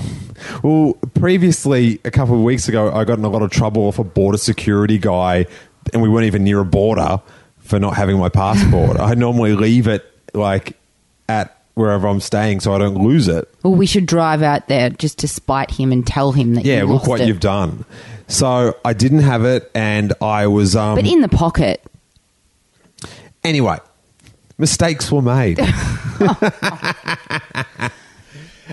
Well, 0.62 0.94
previously, 1.14 2.00
a 2.04 2.10
couple 2.10 2.34
of 2.37 2.42
weeks 2.42 2.68
ago, 2.68 2.92
I 2.92 3.04
got 3.04 3.18
in 3.18 3.25
a 3.25 3.28
lot 3.28 3.42
of 3.42 3.50
trouble 3.50 3.82
off 3.88 3.98
a 3.98 4.04
border 4.04 4.38
security 4.38 4.98
guy, 4.98 5.46
and 5.92 6.02
we 6.02 6.08
weren't 6.08 6.26
even 6.26 6.44
near 6.44 6.60
a 6.60 6.64
border 6.64 7.20
for 7.68 7.78
not 7.78 7.94
having 7.94 8.18
my 8.18 8.28
passport. 8.30 8.98
I 9.00 9.14
normally 9.14 9.52
leave 9.54 9.87
it 9.87 10.04
like 10.34 10.76
at 11.28 11.54
wherever 11.75 12.08
I'm 12.08 12.20
staying 12.20 12.60
so 12.60 12.75
I 12.75 12.78
don't 12.78 12.96
lose 12.96 13.28
it. 13.28 13.48
well, 13.62 13.75
we 13.75 13.87
should 13.87 14.06
drive 14.06 14.42
out 14.42 14.66
there 14.68 14.90
just 14.90 15.18
to 15.20 15.28
spite 15.28 15.70
him 15.70 15.92
and 15.92 16.04
tell 16.06 16.32
him 16.32 16.54
that. 16.54 16.64
Yeah, 16.64 16.82
look 16.84 17.06
what 17.06 17.20
it. 17.20 17.28
you've 17.28 17.40
done. 17.40 17.84
So 18.26 18.76
I 18.84 18.94
didn't 18.94 19.20
have 19.20 19.44
it, 19.44 19.70
and 19.75 20.12
I 20.20 20.48
was. 20.48 20.75
Um, 20.75 20.96
But 20.96 21.06
in 21.06 21.20
the 21.20 21.28
pocket. 21.28 21.82
anyway, 23.44 23.78
mistakes 24.58 25.12
were 25.12 25.22
made. 25.22 25.58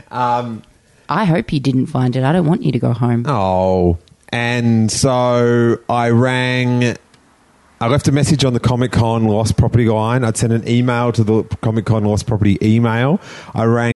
I 0.12 1.26
hope 1.26 1.54
you 1.54 1.60
didn't 1.60 1.86
find 1.88 2.16
it. 2.16 2.24
I 2.24 2.32
don't 2.34 2.48
want 2.48 2.64
you 2.64 2.72
to 2.72 2.80
go 2.80 2.94
home. 2.94 3.26
Oh, 3.28 3.98
and 4.30 4.92
so 4.92 5.78
I 5.90 6.10
rang. 6.10 6.96
I 7.82 7.88
left 7.90 8.08
a 8.08 8.12
message 8.14 8.46
on 8.46 8.54
the 8.54 8.60
Comic 8.62 8.94
Con 8.94 9.26
Lost 9.26 9.58
Property 9.58 9.90
line. 9.90 10.24
I'd 10.24 10.38
sent 10.38 10.54
an 10.54 10.66
email 10.66 11.12
to 11.12 11.26
the 11.26 11.44
Comic 11.62 11.86
Con 11.86 12.06
Lost 12.06 12.26
Property 12.26 12.58
email. 12.62 13.20
I 13.54 13.66
rang. 13.66 13.92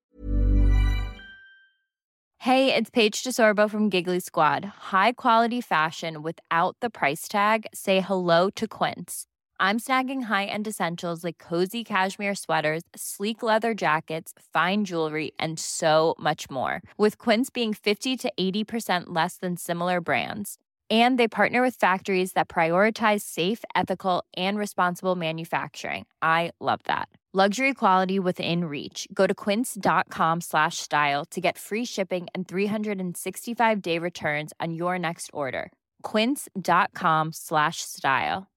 Hey, 2.39 2.75
it's 2.75 2.89
Paige 2.89 3.23
DeSorbo 3.23 3.69
from 3.69 3.89
Giggly 3.89 4.19
Squad. 4.19 4.65
High 4.91 5.13
quality 5.13 5.61
fashion 5.61 6.21
without 6.21 6.75
the 6.81 6.89
price 6.89 7.29
tag. 7.29 7.67
Say 7.73 8.01
hello 8.01 8.49
to 8.51 8.67
Quince. 8.67 9.25
I'm 9.61 9.79
snagging 9.79 10.23
high-end 10.23 10.67
essentials 10.67 11.23
like 11.23 11.37
cozy 11.37 11.83
cashmere 11.83 12.35
sweaters, 12.35 12.83
sleek 12.95 13.43
leather 13.43 13.73
jackets, 13.73 14.33
fine 14.53 14.83
jewelry, 14.83 15.31
and 15.37 15.59
so 15.59 16.15
much 16.17 16.49
more. 16.49 16.81
With 16.97 17.17
Quince 17.17 17.49
being 17.49 17.73
50 17.73 18.17
to 18.17 18.31
80% 18.39 19.03
less 19.07 19.35
than 19.37 19.57
similar 19.57 19.99
brands. 19.99 20.57
And 20.89 21.19
they 21.19 21.27
partner 21.27 21.61
with 21.61 21.75
factories 21.75 22.31
that 22.33 22.47
prioritize 22.49 23.21
safe, 23.21 23.63
ethical, 23.75 24.23
and 24.35 24.57
responsible 24.57 25.15
manufacturing. 25.15 26.05
I 26.21 26.51
love 26.59 26.79
that. 26.85 27.09
Luxury 27.31 27.75
quality 27.75 28.17
within 28.17 28.65
reach. 28.65 29.07
Go 29.13 29.27
to 29.27 29.35
quince.com 29.35 30.41
slash 30.41 30.77
style 30.77 31.25
to 31.25 31.39
get 31.39 31.59
free 31.59 31.85
shipping 31.85 32.25
and 32.33 32.47
365 32.47 33.81
day 33.83 33.99
returns 33.99 34.51
on 34.59 34.73
your 34.73 34.97
next 34.97 35.29
order. 35.31 35.71
Quince.com 36.01 37.29
slash 37.33 37.81
style. 37.83 38.47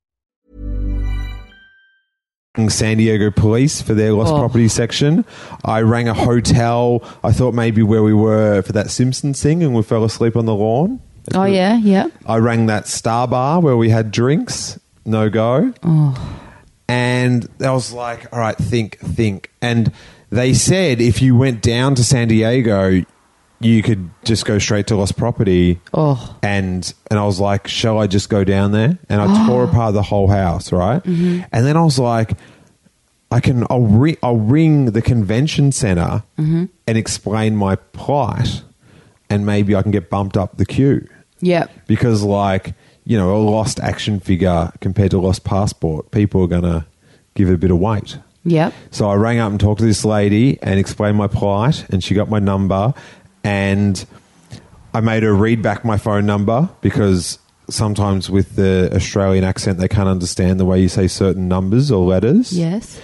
San 2.68 2.96
Diego 2.98 3.30
police 3.30 3.82
for 3.82 3.92
their 3.94 4.12
lost 4.14 4.32
Oh. 4.32 4.38
property 4.38 4.68
section. 4.68 5.24
I 5.64 5.80
rang 5.82 6.08
a 6.08 6.14
hotel. 6.14 7.02
I 7.22 7.32
thought 7.32 7.52
maybe 7.54 7.82
where 7.82 8.02
we 8.02 8.14
were 8.14 8.62
for 8.62 8.72
that 8.72 8.90
Simpsons 8.90 9.42
thing 9.42 9.62
and 9.62 9.74
we 9.74 9.82
fell 9.82 10.04
asleep 10.04 10.34
on 10.34 10.46
the 10.46 10.54
lawn. 10.54 11.00
Oh, 11.34 11.44
yeah, 11.44 11.76
yeah. 11.76 12.08
I 12.26 12.36
rang 12.38 12.66
that 12.66 12.88
Star 12.88 13.28
Bar 13.28 13.60
where 13.60 13.76
we 13.76 13.90
had 13.90 14.10
drinks. 14.10 14.78
No 15.04 15.30
go. 15.30 15.72
Oh. 15.82 16.38
And 16.88 17.48
I 17.60 17.70
was 17.70 17.92
like, 17.92 18.32
all 18.32 18.38
right, 18.38 18.56
think, 18.56 18.98
think. 18.98 19.50
And 19.60 19.92
they 20.30 20.54
said 20.54 21.00
if 21.00 21.22
you 21.22 21.36
went 21.36 21.62
down 21.62 21.94
to 21.94 22.04
San 22.04 22.28
Diego, 22.28 23.02
you 23.60 23.82
could 23.82 24.10
just 24.24 24.44
go 24.44 24.58
straight 24.58 24.88
to 24.88 24.96
Lost 24.96 25.16
Property. 25.16 25.80
Oh. 25.94 26.36
And 26.42 26.92
and 27.10 27.18
I 27.18 27.24
was 27.24 27.40
like, 27.40 27.68
shall 27.68 27.98
I 27.98 28.06
just 28.06 28.28
go 28.28 28.44
down 28.44 28.72
there? 28.72 28.98
And 29.08 29.20
I 29.20 29.46
tore 29.46 29.64
apart 29.68 29.94
the 29.94 30.02
whole 30.02 30.28
house, 30.28 30.72
right? 30.72 31.02
Mm-hmm. 31.02 31.42
And 31.52 31.66
then 31.66 31.76
I 31.76 31.82
was 31.82 31.98
like, 31.98 32.32
I 33.30 33.40
can 33.40 33.64
I'll 33.70 34.06
I'll 34.22 34.36
ring 34.36 34.86
the 34.86 35.02
convention 35.02 35.72
center 35.72 36.24
mm-hmm. 36.38 36.66
and 36.86 36.98
explain 36.98 37.56
my 37.56 37.76
plight, 37.76 38.62
and 39.32 39.46
maybe 39.46 39.74
I 39.74 39.82
can 39.82 39.90
get 39.90 40.10
bumped 40.10 40.36
up 40.36 40.56
the 40.58 40.66
queue 40.66 41.06
Yep. 41.40 41.70
because 41.86 42.22
like 42.22 42.74
you 43.04 43.16
know 43.18 43.34
a 43.34 43.38
lost 43.38 43.80
action 43.80 44.20
figure 44.20 44.70
compared 44.80 45.10
to 45.12 45.18
a 45.18 45.22
lost 45.22 45.42
passport 45.44 46.10
people 46.12 46.42
are 46.42 46.46
gonna 46.46 46.86
give 47.34 47.48
it 47.50 47.54
a 47.54 47.58
bit 47.58 47.70
of 47.72 47.78
weight 47.78 48.18
Yep. 48.44 48.72
so 48.92 49.08
i 49.08 49.14
rang 49.14 49.38
up 49.40 49.50
and 49.50 49.58
talked 49.58 49.80
to 49.80 49.84
this 49.86 50.04
lady 50.04 50.58
and 50.62 50.78
explained 50.78 51.16
my 51.16 51.26
plight 51.26 51.84
and 51.90 52.04
she 52.04 52.14
got 52.14 52.28
my 52.28 52.38
number 52.38 52.94
and 53.42 54.04
i 54.94 55.00
made 55.00 55.22
her 55.24 55.34
read 55.34 55.62
back 55.62 55.84
my 55.84 55.96
phone 55.96 56.26
number 56.26 56.68
because 56.80 57.38
sometimes 57.68 58.30
with 58.30 58.54
the 58.56 58.90
australian 58.94 59.42
accent 59.44 59.78
they 59.78 59.88
can't 59.88 60.08
understand 60.08 60.60
the 60.60 60.64
way 60.64 60.80
you 60.80 60.88
say 60.88 61.08
certain 61.08 61.48
numbers 61.48 61.90
or 61.90 62.06
letters 62.06 62.52
Yes. 62.56 63.00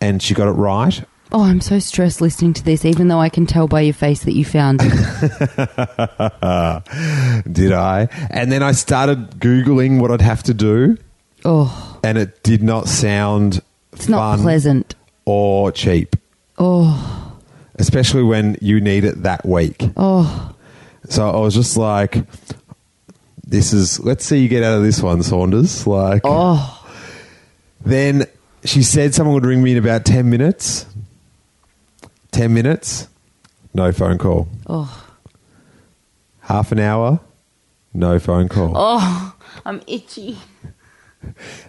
and 0.00 0.20
she 0.22 0.34
got 0.34 0.48
it 0.48 0.52
right 0.58 1.04
Oh, 1.32 1.42
I'm 1.42 1.60
so 1.60 1.78
stressed 1.80 2.20
listening 2.20 2.52
to 2.54 2.64
this, 2.64 2.84
even 2.84 3.08
though 3.08 3.18
I 3.20 3.28
can 3.28 3.46
tell 3.46 3.66
by 3.66 3.80
your 3.80 3.94
face 3.94 4.22
that 4.24 4.34
you 4.34 4.44
found 4.44 4.80
it. 4.82 4.92
did 7.52 7.72
i 7.72 8.08
and 8.30 8.50
then 8.52 8.62
i 8.62 8.72
started 8.72 9.30
googling 9.38 10.00
what 10.00 10.10
i'd 10.10 10.20
have 10.20 10.42
to 10.42 10.54
do 10.54 10.96
oh, 11.44 11.98
and 12.02 12.18
it 12.18 12.42
did 12.42 12.62
not 12.62 12.88
sound 12.88 13.60
it's 13.92 14.08
not 14.08 14.36
fun 14.36 14.42
pleasant. 14.42 14.94
or 15.24 15.70
cheap 15.72 16.16
Oh, 16.58 17.36
especially 17.74 18.22
when 18.22 18.56
you 18.62 18.80
need 18.80 19.04
it 19.04 19.24
that 19.24 19.44
week. 19.44 19.82
oh, 19.96 20.54
So 21.10 21.28
I 21.28 21.38
was 21.38 21.54
just 21.54 21.76
like, 21.76 22.24
"This 23.46 23.74
is 23.74 24.00
let's 24.00 24.24
see 24.24 24.38
you 24.38 24.48
get 24.48 24.62
out 24.62 24.78
of 24.78 24.82
this 24.82 25.02
one, 25.02 25.22
Saunders." 25.22 25.86
Like, 25.86 26.22
oh. 26.24 26.82
then 27.84 28.24
she 28.64 28.82
said 28.82 29.14
someone 29.14 29.34
would 29.34 29.44
ring 29.44 29.62
me 29.62 29.72
in 29.72 29.78
about 29.78 30.06
ten 30.06 30.30
minutes. 30.30 30.86
Ten 32.36 32.52
minutes, 32.52 33.08
no 33.72 33.92
phone 33.92 34.18
call. 34.18 34.46
Oh. 34.66 35.04
Half 36.40 36.70
an 36.70 36.78
hour, 36.80 37.18
no 37.94 38.18
phone 38.18 38.50
call. 38.50 38.72
Oh, 38.76 39.34
I'm 39.64 39.80
itchy. 39.86 40.36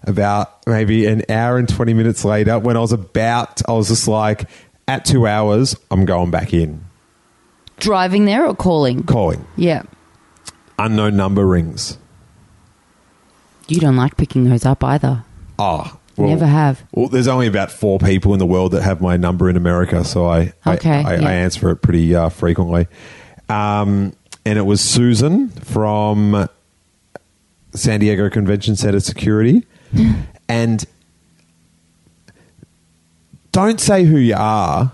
About 0.04 0.68
maybe 0.68 1.06
an 1.06 1.24
hour 1.30 1.58
and 1.58 1.70
twenty 1.70 1.94
minutes 1.94 2.26
later, 2.26 2.60
when 2.60 2.76
I 2.76 2.82
was 2.82 2.92
about, 2.92 3.62
I 3.66 3.72
was 3.72 3.88
just 3.88 4.10
like, 4.10 4.50
at 4.90 5.06
two 5.06 5.26
hours, 5.26 5.74
I'm 5.90 6.04
going 6.04 6.32
back 6.32 6.54
in, 6.54 6.84
Driving 7.80 8.26
there 8.26 8.46
or 8.46 8.54
calling? 8.54 9.04
calling. 9.04 9.48
Yeah. 9.56 9.84
Unknown 10.78 11.16
number 11.16 11.48
rings. 11.48 11.98
You 13.70 13.80
don't 13.80 13.96
like 13.96 14.18
picking 14.18 14.50
those 14.50 14.66
up 14.66 14.84
either. 14.84 15.24
Oh, 15.58 15.98
Never 16.18 16.46
have. 16.48 16.84
Well, 16.94 17.08
there's 17.10 17.28
only 17.28 17.46
about 17.48 17.72
four 17.72 18.00
people 18.00 18.34
in 18.34 18.40
the 18.40 18.46
world 18.46 18.72
that 18.72 18.82
have 18.82 19.02
my 19.02 19.18
number 19.18 19.50
in 19.50 19.56
America, 19.58 20.04
so 20.04 20.26
I 20.28 20.54
I- 20.66 20.78
I, 21.06 21.16
yeah. 21.18 21.28
I 21.30 21.34
answer 21.34 21.70
it 21.70 21.78
pretty 21.78 22.16
uh, 22.16 22.30
frequently. 22.30 22.88
Um, 23.50 24.14
and 24.46 24.58
it 24.58 24.64
was 24.66 24.82
Susan 24.82 25.50
from 25.50 26.50
San 27.74 28.00
Diego 28.00 28.30
Convention 28.30 28.76
Center 28.76 29.00
Security, 29.00 29.64
and 30.50 30.84
don't 33.52 33.80
say 33.80 34.04
who 34.04 34.18
you 34.18 34.36
are. 34.38 34.92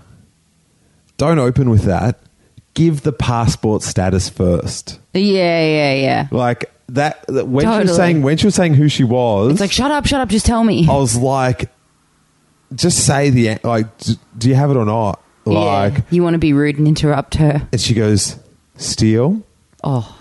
Don't 1.16 1.38
open 1.38 1.70
with 1.70 1.82
that. 1.84 2.18
Give 2.74 3.02
the 3.02 3.12
passport 3.12 3.82
status 3.82 4.28
first. 4.28 4.98
Yeah, 5.12 5.64
yeah, 5.64 5.94
yeah. 5.94 6.28
Like 6.32 6.72
that. 6.88 7.24
that- 7.28 7.46
When 7.48 7.62
she 7.64 7.66
Totally. 7.66 7.84
was 7.88 7.96
saying 7.96 8.22
when 8.22 8.36
she 8.36 8.46
was 8.46 8.54
saying 8.54 8.74
who 8.74 8.88
she 8.88 9.04
was, 9.04 9.52
It's 9.52 9.60
like, 9.60 9.72
shut 9.72 9.90
up, 9.90 10.06
shut 10.06 10.20
up, 10.20 10.28
just 10.28 10.46
tell 10.46 10.62
me. 10.64 10.86
I 10.88 10.96
was 10.96 11.16
like, 11.16 11.70
just 12.74 13.04
say 13.06 13.30
the 13.30 13.58
like. 13.64 13.96
d- 13.98 14.18
Do 14.36 14.48
you 14.48 14.54
have 14.54 14.70
it 14.70 14.76
or 14.76 14.84
not? 14.84 15.20
Like, 15.44 15.94
yeah. 15.94 16.00
You 16.10 16.22
want 16.22 16.34
to 16.34 16.38
be 16.38 16.52
rude 16.52 16.78
and 16.78 16.88
interrupt 16.88 17.34
her. 17.36 17.68
and 17.70 17.80
she 17.80 17.92
goes, 17.94 18.36
"Steele, 18.76 19.42
Oh. 19.84 20.18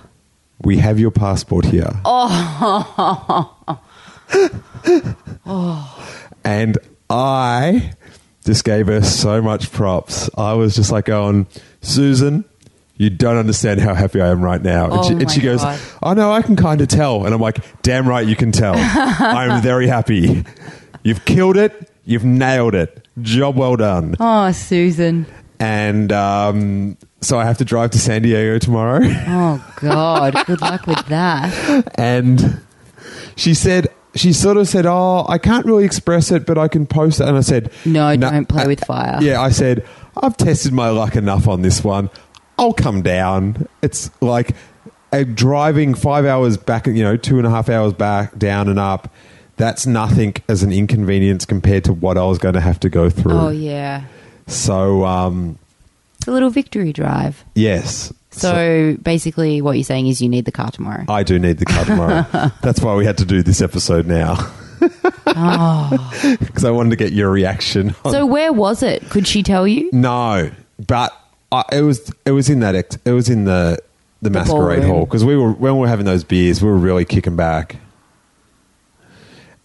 we 0.61 0.77
have 0.77 0.99
your 0.99 1.11
passport 1.11 1.65
here." 1.65 1.89
Oh. 2.05 3.49
and 6.43 6.77
I 7.09 7.93
just 8.45 8.63
gave 8.63 8.87
her 8.87 9.01
so 9.01 9.41
much 9.41 9.71
props. 9.71 10.29
I 10.37 10.53
was 10.53 10.75
just 10.75 10.91
like 10.91 11.05
going, 11.05 11.47
Susan. 11.81 12.45
You 13.03 13.09
don't 13.09 13.35
understand 13.35 13.81
how 13.81 13.93
happy 13.93 14.21
I 14.21 14.29
am 14.29 14.41
right 14.41 14.61
now. 14.61 14.85
And 14.85 14.93
Oh 14.93 15.03
she, 15.03 15.13
and 15.15 15.29
she 15.29 15.41
goes, 15.41 15.61
God. 15.61 15.77
Oh, 16.01 16.13
no, 16.13 16.31
I 16.31 16.41
can 16.41 16.55
kind 16.55 16.79
of 16.79 16.87
tell. 16.87 17.25
And 17.25 17.33
I'm 17.35 17.41
like, 17.41 17.57
Damn 17.81 18.07
right, 18.07 18.25
you 18.25 18.37
can 18.37 18.53
tell. 18.53 18.75
I'm 18.77 19.61
very 19.61 19.87
happy. 19.87 20.45
You've 21.03 21.25
killed 21.25 21.57
it. 21.57 21.89
You've 22.05 22.23
nailed 22.23 22.75
it. 22.75 23.05
Job 23.21 23.57
well 23.57 23.75
done. 23.75 24.15
Oh, 24.21 24.49
Susan. 24.53 25.25
and 25.59 26.13
um, 26.13 26.97
so 27.19 27.37
I 27.37 27.43
have 27.43 27.57
to 27.57 27.65
drive 27.65 27.91
to 27.91 27.99
San 27.99 28.21
Diego 28.21 28.57
tomorrow. 28.57 29.01
Oh, 29.03 29.73
God. 29.81 30.35
Good 30.45 30.61
luck 30.71 30.87
with 30.87 31.05
that. 31.07 31.91
and 31.99 32.61
she 33.35 33.53
said, 33.53 33.87
she 34.15 34.31
sort 34.31 34.55
of 34.57 34.67
said, 34.67 34.85
"Oh, 34.85 35.25
I 35.27 35.39
can't 35.39 35.65
really 35.65 35.85
express 35.85 36.31
it, 36.31 36.45
but 36.45 36.55
I 36.57 36.67
can 36.67 36.85
post 36.85 37.19
it." 37.19 37.27
And 37.27 37.35
I 37.35 37.41
said, 37.41 37.71
No, 37.83 38.13
"No, 38.15 38.29
don't 38.29 38.45
play 38.47 38.67
with 38.67 38.79
fire. 38.85 39.17
Yeah, 39.19 39.41
I 39.41 39.49
said, 39.49 39.87
"I've 40.15 40.37
tested 40.37 40.71
my 40.71 40.89
luck 40.89 41.15
enough 41.15 41.47
on 41.47 41.63
this 41.63 41.83
one. 41.83 42.11
I'll 42.57 42.73
come 42.73 43.01
down. 43.01 43.67
It's 43.81 44.09
like 44.21 44.55
uh, 45.11 45.23
driving 45.23 45.93
five 45.93 46.25
hours 46.25 46.57
back, 46.57 46.87
you 46.87 47.03
know, 47.03 47.17
two 47.17 47.37
and 47.37 47.47
a 47.47 47.49
half 47.49 47.69
hours 47.69 47.93
back, 47.93 48.37
down 48.37 48.69
and 48.69 48.79
up. 48.79 49.11
That's 49.57 49.85
nothing 49.85 50.35
as 50.49 50.63
an 50.63 50.71
inconvenience 50.71 51.45
compared 51.45 51.83
to 51.85 51.93
what 51.93 52.17
I 52.17 52.25
was 52.25 52.39
going 52.39 52.55
to 52.55 52.61
have 52.61 52.79
to 52.81 52.89
go 52.89 53.09
through. 53.09 53.33
Oh 53.33 53.49
yeah, 53.49 54.05
So, 54.47 55.05
um, 55.05 55.57
it's 56.17 56.27
a 56.27 56.31
little 56.31 56.49
victory 56.49 56.91
drive. 56.93 57.43
yes. 57.55 58.11
So, 58.35 58.97
basically, 58.99 59.61
what 59.61 59.73
you're 59.73 59.83
saying 59.83 60.07
is 60.07 60.19
you 60.19 60.27
need 60.27 60.45
the 60.45 60.51
car 60.51 60.71
tomorrow. 60.71 61.05
I 61.07 61.21
do 61.21 61.37
need 61.37 61.59
the 61.59 61.65
car 61.65 61.85
tomorrow. 61.85 62.25
That's 62.63 62.81
why 62.81 62.95
we 62.95 63.05
had 63.05 63.19
to 63.19 63.25
do 63.25 63.43
this 63.43 63.61
episode 63.61 64.07
now. 64.07 64.37
Oh. 65.35 66.35
Because 66.39 66.65
I 66.65 66.69
wanted 66.71 66.91
to 66.91 66.95
get 66.95 67.11
your 67.13 67.29
reaction. 67.31 67.95
On 68.05 68.11
so 68.11 68.25
where 68.25 68.51
was 68.53 68.83
it? 68.83 69.07
Could 69.09 69.27
she 69.27 69.41
tell 69.43 69.67
you? 69.67 69.89
no, 69.93 70.51
but 70.85 71.15
I, 71.53 71.63
it 71.71 71.81
was 71.81 72.11
it 72.25 72.31
was 72.31 72.49
in 72.49 72.59
that 72.61 72.75
ex- 72.75 72.97
it 73.05 73.11
was 73.11 73.29
in 73.29 73.45
the 73.45 73.79
the, 74.21 74.29
masquerade 74.29 74.83
hall 74.83 75.05
because 75.05 75.23
we 75.23 75.37
were 75.37 75.51
when 75.51 75.75
we 75.75 75.81
were 75.81 75.87
having 75.87 76.05
those 76.05 76.23
beers 76.23 76.61
we 76.61 76.69
were 76.69 76.77
really 76.77 77.05
kicking 77.05 77.35
back. 77.35 77.77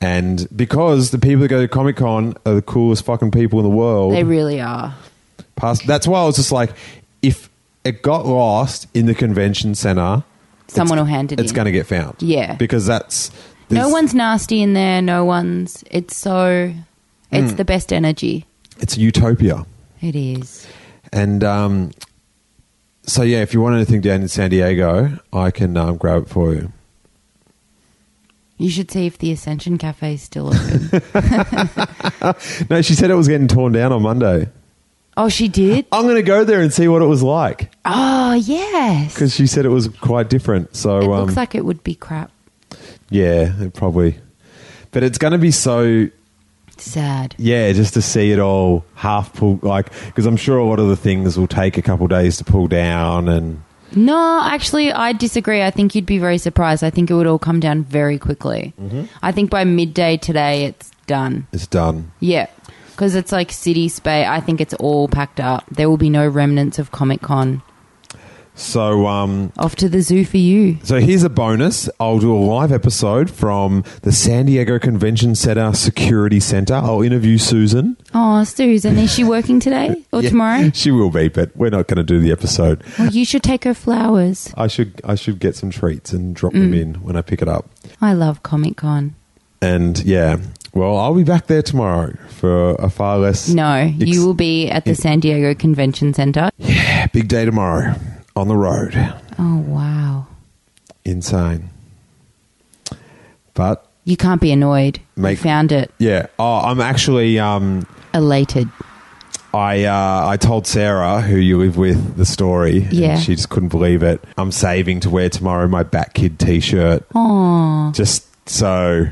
And 0.00 0.46
because 0.54 1.10
the 1.10 1.18
people 1.18 1.40
that 1.40 1.48
go 1.48 1.60
to 1.60 1.66
Comic 1.66 1.96
Con 1.96 2.36
are 2.46 2.54
the 2.54 2.62
coolest 2.62 3.04
fucking 3.04 3.32
people 3.32 3.58
in 3.58 3.64
the 3.64 3.76
world, 3.76 4.12
They 4.12 4.22
really 4.22 4.60
are. 4.60 4.94
past, 5.56 5.86
that's 5.88 6.06
why 6.06 6.20
I 6.20 6.24
was 6.24 6.36
just 6.36 6.52
like, 6.52 6.70
if 7.20 7.50
it 7.82 8.02
got 8.02 8.24
lost 8.24 8.86
in 8.94 9.06
the 9.06 9.14
convention 9.14 9.74
center, 9.74 10.22
Someone 10.68 10.98
will 10.98 11.06
hand 11.06 11.32
it 11.32 11.40
It's 11.40 11.50
going 11.50 11.64
to 11.64 11.72
get 11.72 11.86
found. 11.86 12.16
Yeah. 12.20 12.54
because 12.54 12.86
that's 12.86 13.30
No 13.70 13.88
one's 13.88 14.14
nasty 14.14 14.62
in 14.62 14.74
there. 14.74 15.00
No 15.02 15.24
one's. 15.24 15.82
It's 15.90 16.16
so. 16.16 16.72
It's 17.32 17.50
hmm. 17.50 17.56
the 17.56 17.64
best 17.64 17.92
energy. 17.92 18.44
It's 18.78 18.96
a 18.96 19.00
utopia. 19.00 19.66
It 20.00 20.14
is. 20.14 20.66
And 21.12 21.42
um, 21.44 21.90
so, 23.02 23.22
yeah, 23.22 23.38
if 23.42 23.54
you 23.54 23.60
want 23.60 23.76
anything 23.76 24.00
down 24.00 24.22
in 24.22 24.28
San 24.28 24.50
Diego, 24.50 25.18
I 25.32 25.50
can 25.50 25.76
um, 25.76 25.96
grab 25.96 26.22
it 26.24 26.28
for 26.28 26.52
you. 26.54 26.72
You 28.58 28.70
should 28.70 28.90
see 28.90 29.06
if 29.06 29.18
the 29.18 29.30
Ascension 29.32 29.78
Cafe 29.78 30.14
is 30.14 30.22
still 30.22 30.48
open. 30.48 31.02
No, 32.70 32.82
she 32.82 32.94
said 32.94 33.10
it 33.10 33.14
was 33.14 33.28
getting 33.28 33.46
torn 33.48 33.72
down 33.72 33.92
on 33.92 34.02
Monday. 34.02 34.48
oh, 35.16 35.28
she 35.28 35.48
did. 35.48 35.86
I'm 35.92 36.02
going 36.04 36.16
to 36.16 36.22
go 36.22 36.44
there 36.44 36.60
and 36.60 36.72
see 36.72 36.88
what 36.88 37.00
it 37.02 37.06
was 37.06 37.22
like 37.22 37.70
Oh 37.84 38.34
yes. 38.34 39.14
because 39.14 39.34
she 39.34 39.46
said 39.46 39.64
it 39.64 39.68
was 39.70 39.88
quite 39.88 40.28
different. 40.28 40.74
So, 40.76 40.98
It 40.98 41.04
um, 41.04 41.10
looks 41.10 41.36
like 41.36 41.54
it 41.54 41.64
would 41.64 41.82
be 41.84 41.94
crap. 41.94 42.30
yeah, 43.10 43.52
it 43.62 43.74
probably. 43.74 44.18
But 44.90 45.02
it's 45.04 45.18
going 45.18 45.32
to 45.32 45.38
be 45.38 45.50
so 45.52 46.08
Sad. 46.80 47.34
yeah, 47.38 47.72
just 47.72 47.94
to 47.94 48.02
see 48.02 48.30
it 48.32 48.38
all 48.38 48.84
half 48.94 49.32
pull, 49.34 49.58
like 49.62 49.90
because 50.06 50.26
I'm 50.26 50.36
sure 50.36 50.58
a 50.58 50.64
lot 50.64 50.78
of 50.78 50.88
the 50.88 50.96
things 50.96 51.38
will 51.38 51.46
take 51.48 51.76
a 51.76 51.82
couple 51.82 52.06
days 52.06 52.36
to 52.38 52.44
pull 52.44 52.68
down, 52.68 53.28
and 53.28 53.62
No, 53.94 54.40
actually, 54.44 54.92
I 54.92 55.12
disagree. 55.12 55.62
I 55.62 55.70
think 55.70 55.94
you'd 55.94 56.06
be 56.06 56.18
very 56.18 56.38
surprised. 56.38 56.84
I 56.84 56.90
think 56.90 57.10
it 57.10 57.14
would 57.14 57.26
all 57.26 57.38
come 57.38 57.58
down 57.60 57.84
very 57.84 58.18
quickly. 58.18 58.74
Mm-hmm. 58.80 59.04
I 59.22 59.32
think 59.32 59.50
by 59.50 59.64
midday 59.64 60.16
today, 60.18 60.64
it's 60.64 60.90
done. 61.06 61.46
it's 61.52 61.66
done. 61.66 62.12
Yeah. 62.20 62.46
Because 62.90 63.14
it's 63.14 63.30
like 63.32 63.52
city 63.52 63.88
space. 63.88 64.26
I 64.26 64.40
think 64.40 64.60
it's 64.60 64.74
all 64.74 65.06
packed 65.08 65.38
up. 65.40 65.64
There 65.70 65.88
will 65.88 65.96
be 65.96 66.10
no 66.10 66.26
remnants 66.26 66.78
of 66.80 66.90
Comic 66.90 67.22
Con. 67.22 67.62
So, 68.58 69.06
um, 69.06 69.52
Off 69.56 69.76
to 69.76 69.88
the 69.88 70.00
zoo 70.02 70.24
for 70.24 70.36
you. 70.36 70.78
so 70.82 70.98
here's 70.98 71.22
a 71.22 71.30
bonus. 71.30 71.88
I'll 72.00 72.18
do 72.18 72.34
a 72.34 72.36
live 72.36 72.72
episode 72.72 73.30
from 73.30 73.84
the 74.02 74.10
San 74.10 74.46
Diego 74.46 74.80
Convention 74.80 75.36
Center 75.36 75.72
Security 75.74 76.40
Center. 76.40 76.74
I'll 76.74 77.02
interview 77.02 77.38
Susan. 77.38 77.96
Oh, 78.14 78.42
Susan, 78.42 78.98
is 78.98 79.14
she 79.14 79.22
working 79.22 79.60
today 79.60 80.04
or 80.12 80.22
Yeah, 80.22 80.30
tomorrow? 80.30 80.70
She 80.74 80.90
will 80.90 81.10
be, 81.10 81.28
but 81.28 81.56
we're 81.56 81.70
not 81.70 81.86
going 81.86 81.98
to 81.98 82.02
do 82.02 82.18
the 82.18 82.32
episode. 82.32 82.82
Well, 82.98 83.10
you 83.10 83.24
should 83.24 83.44
take 83.44 83.62
her 83.62 83.74
flowers. 83.74 84.52
I 84.56 84.66
should 84.66 85.00
I 85.04 85.14
should 85.14 85.38
get 85.38 85.54
some 85.54 85.70
treats 85.70 86.12
and 86.12 86.34
drop 86.34 86.52
them 86.52 86.72
Mm. 86.72 86.80
in 86.80 86.94
when 86.96 87.14
I 87.16 87.22
pick 87.22 87.40
it 87.40 87.48
up. 87.48 87.70
I 88.00 88.12
love 88.12 88.42
Comic 88.42 88.76
Con. 88.78 89.14
And 89.62 90.02
yeah, 90.04 90.36
well, 90.74 90.96
I'll 90.96 91.14
be 91.14 91.22
back 91.24 91.46
there 91.46 91.62
tomorrow 91.62 92.14
for 92.28 92.72
a 92.74 92.90
far 92.90 93.18
less 93.18 93.48
No, 93.48 93.72
ex- 93.72 93.94
you 94.00 94.26
will 94.26 94.34
be 94.34 94.68
at 94.68 94.84
the 94.84 94.94
San 94.96 95.20
Diego 95.20 95.54
Convention 95.54 96.12
Center. 96.12 96.50
Yeah, 96.58 97.06
big 97.06 97.28
day 97.28 97.44
tomorrow 97.44 97.94
on 98.38 98.48
the 98.48 98.56
road. 98.56 98.94
Oh, 99.38 99.58
wow. 99.66 100.26
Insane. 101.04 101.70
But 103.54 103.86
You 104.04 104.16
can't 104.16 104.40
be 104.40 104.52
annoyed. 104.52 105.00
Make- 105.16 105.38
you 105.38 105.42
found 105.42 105.72
it. 105.72 105.92
yeah, 105.98 106.26
oh, 106.38 106.58
I'm 106.60 106.80
actually 106.80 107.38
um, 107.38 107.86
Elated. 108.14 108.68
I 109.54 109.84
uh, 109.84 110.28
I 110.28 110.36
told 110.36 110.66
Sarah 110.66 111.20
who 111.22 111.36
you 111.36 111.58
live 111.58 111.76
with 111.78 112.16
the 112.16 112.26
story. 112.26 112.82
and 112.82 112.92
Yeah. 112.92 113.18
she 113.18 113.34
just 113.34 113.48
couldn't 113.48 113.70
believe 113.70 114.02
it. 114.02 114.22
I'm 114.36 114.52
saving 114.52 115.00
to 115.00 115.10
wear 115.10 115.28
tomorrow 115.30 115.66
my 115.68 115.82
Bat 115.82 116.14
Kid 116.14 116.38
T-shirt, 116.38 117.04
Oh, 117.14 117.90
just 117.94 118.26
so 118.48 119.08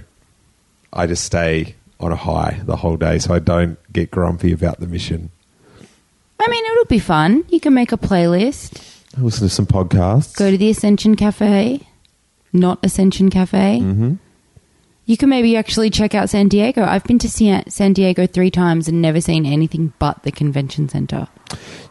I 0.92 1.06
just 1.06 1.24
stay 1.24 1.74
on 1.98 2.12
a 2.12 2.16
high 2.16 2.60
the 2.64 2.76
whole 2.76 2.96
day, 2.98 3.18
so 3.18 3.32
I 3.34 3.38
don't 3.38 3.78
get 3.92 4.10
grumpy 4.10 4.52
about 4.52 4.78
the 4.78 4.86
mission. 4.86 5.30
I 6.38 6.48
mean, 6.48 6.64
it'll 6.72 6.84
be 6.84 6.98
fun. 6.98 7.44
You 7.48 7.58
can 7.58 7.72
make 7.72 7.92
a 7.92 7.96
playlist. 7.96 8.95
I 9.16 9.20
listen 9.20 9.48
to 9.48 9.54
some 9.54 9.66
podcasts. 9.66 10.36
Go 10.36 10.50
to 10.50 10.58
the 10.58 10.68
Ascension 10.70 11.16
Cafe, 11.16 11.86
not 12.52 12.78
Ascension 12.84 13.30
Cafe. 13.30 13.78
hmm 13.80 14.14
You 15.06 15.16
can 15.16 15.28
maybe 15.30 15.56
actually 15.56 15.88
check 15.90 16.14
out 16.14 16.28
San 16.30 16.48
Diego. 16.48 16.84
I've 16.84 17.04
been 17.04 17.18
to 17.20 17.28
San 17.70 17.92
Diego 17.92 18.26
three 18.26 18.50
times 18.50 18.88
and 18.88 19.00
never 19.00 19.20
seen 19.20 19.46
anything 19.46 19.92
but 19.98 20.22
the 20.22 20.30
convention 20.32 20.88
center. 20.88 21.28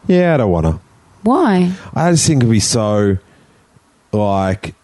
Yeah, 0.06 0.34
I 0.34 0.36
don't 0.36 0.50
wanna. 0.50 0.80
Why? 1.22 1.72
I 1.94 2.12
just 2.12 2.26
think 2.26 2.42
it'd 2.42 2.50
be 2.50 2.60
so 2.60 3.18
like 4.12 4.74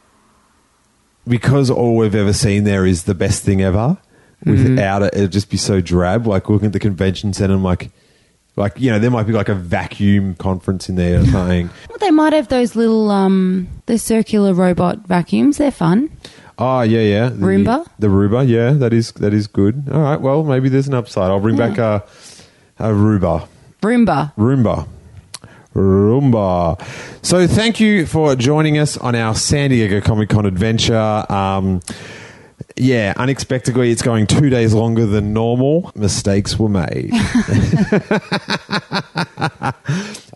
because 1.29 1.71
all 1.71 1.97
we've 1.97 2.15
ever 2.15 2.33
seen 2.33 2.65
there 2.65 2.85
is 2.85 3.05
the 3.05 3.15
best 3.15 3.45
thing 3.45 3.63
ever. 3.63 3.99
Without 4.45 5.03
it, 5.03 5.15
it'd 5.15 5.31
just 5.31 5.49
be 5.51 5.57
so 5.57 5.81
drab. 5.81 6.27
Like 6.27 6.49
looking 6.49 6.67
at 6.67 6.73
the 6.73 6.81
convention 6.81 7.33
center, 7.33 7.55
I'm 7.55 7.63
like, 7.63 7.93
like 8.57 8.79
you 8.79 8.91
know, 8.91 8.99
there 8.99 9.11
might 9.11 9.27
be 9.27 9.33
like 9.33 9.49
a 9.49 9.55
vacuum 9.55 10.35
conference 10.37 10.89
in 10.89 10.97
there 10.97 11.21
or 11.21 11.27
something. 11.27 11.71
Well, 11.89 11.99
they 11.99 12.11
might 12.11 12.33
have 12.33 12.49
those 12.49 12.75
little 12.77 13.11
um 13.11 13.69
the 13.87 13.99
circular 13.99 14.53
robot 14.55 15.07
vacuums. 15.07 15.59
They're 15.59 15.71
fun. 15.71 16.11
oh 16.59 16.83
yeah, 16.83 17.01
yeah, 17.01 17.29
the, 17.29 17.37
Roomba? 17.47 17.87
the 17.99 18.09
Roomba, 18.09 18.47
yeah, 18.49 18.73
that 18.73 18.93
is 18.93 19.13
that 19.13 19.33
is 19.33 19.47
good. 19.47 19.89
All 19.93 20.01
right, 20.01 20.21
well 20.21 20.43
maybe 20.45 20.69
there's 20.69 20.89
an 20.89 20.95
upside. 20.95 21.31
I'll 21.31 21.41
bring 21.41 21.57
back 21.57 21.79
a 21.79 22.05
a 22.79 22.89
Roomba. 22.89 23.47
Roomba. 23.83 24.33
Roomba. 24.37 24.87
Roomba. 25.75 26.79
So 27.25 27.47
thank 27.47 27.81
you 27.81 28.05
for 28.07 28.37
joining 28.37 28.79
us 28.79 28.97
on 28.99 29.15
our 29.15 29.35
San 29.35 29.71
Diego 29.71 30.01
Comic 30.01 30.29
Con 30.29 30.45
adventure. 30.47 31.25
Um, 31.33 31.81
yeah, 32.77 33.15
unexpectedly, 33.17 33.91
it's 33.91 34.03
going 34.03 34.27
two 34.27 34.51
days 34.51 34.75
longer 34.75 35.07
than 35.07 35.33
normal. 35.33 35.93
Mistakes 35.95 36.59
were 36.59 36.69
made. 36.69 37.13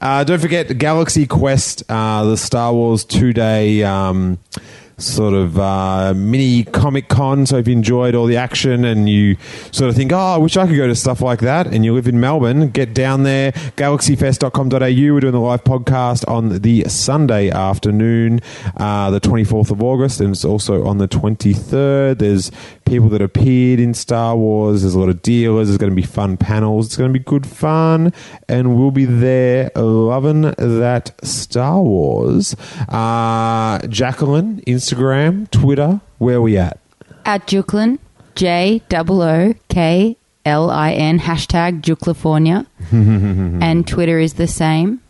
uh, 0.00 0.24
don't 0.24 0.40
forget 0.40 0.68
GalaxyFest, 0.68 1.84
uh, 1.88 2.24
the 2.24 2.36
Star 2.36 2.72
Wars 2.72 3.04
two 3.04 3.32
day 3.32 3.82
um, 3.82 4.38
sort 4.98 5.34
of 5.34 5.58
uh, 5.58 6.14
mini 6.16 6.64
Comic 6.64 7.08
Con. 7.08 7.46
So 7.46 7.58
if 7.58 7.68
you 7.68 7.72
enjoyed 7.72 8.14
all 8.14 8.26
the 8.26 8.36
action 8.36 8.84
and 8.84 9.08
you 9.08 9.36
sort 9.72 9.90
of 9.90 9.96
think, 9.96 10.12
oh, 10.12 10.16
I 10.16 10.36
wish 10.38 10.56
I 10.56 10.66
could 10.66 10.76
go 10.76 10.86
to 10.86 10.94
stuff 10.94 11.20
like 11.20 11.40
that, 11.40 11.66
and 11.66 11.84
you 11.84 11.92
live 11.92 12.08
in 12.08 12.18
Melbourne, 12.18 12.70
get 12.70 12.94
down 12.94 13.22
there, 13.24 13.52
galaxyfest.com.au. 13.52 14.78
We're 14.78 15.20
doing 15.20 15.32
the 15.32 15.40
live 15.40 15.64
podcast 15.64 16.26
on 16.28 16.60
the 16.60 16.84
Sunday 16.88 17.50
afternoon, 17.50 18.40
uh, 18.76 19.10
the 19.10 19.20
24th 19.20 19.70
of 19.70 19.82
August, 19.82 20.20
and 20.20 20.30
it's 20.30 20.44
also 20.44 20.84
on 20.86 20.98
the 20.98 21.08
23rd. 21.08 22.18
There's 22.18 22.50
people 22.84 23.08
that 23.10 23.20
appeared 23.20 23.80
in 23.80 23.92
Star 23.94 24.36
Wars, 24.36 24.82
there's 24.82 24.94
a 24.94 24.98
lot 24.98 25.08
of 25.08 25.20
dealers, 25.22 25.68
there's 25.68 25.78
going 25.78 25.90
to 25.90 25.96
be 25.96 26.06
fun 26.06 26.36
panels, 26.36 26.86
it's 26.86 26.96
going 26.96 27.12
to 27.12 27.18
be 27.18 27.24
good 27.24 27.46
fun, 27.46 28.12
and 28.48 28.78
we'll 28.78 28.90
be 28.90 29.04
there 29.04 29.70
loving 29.74 30.42
that 30.42 31.12
Star 31.22 31.82
Wars. 31.82 32.54
Uh, 32.88 33.78
Jacqueline, 33.88 34.62
Instagram, 34.86 35.50
Twitter, 35.50 36.00
where 36.18 36.36
are 36.36 36.42
we 36.42 36.56
at? 36.56 36.78
At 37.24 37.48
Jooklin, 37.48 37.98
J 38.36 38.82
O 38.94 39.22
O 39.22 39.54
K 39.68 40.16
L 40.44 40.70
I 40.70 40.92
N, 40.92 41.18
hashtag 41.18 41.80
Jucalifornia. 41.80 42.66
and 42.92 43.86
Twitter 43.86 44.20
is 44.20 44.34
the 44.34 44.46
same. 44.46 45.00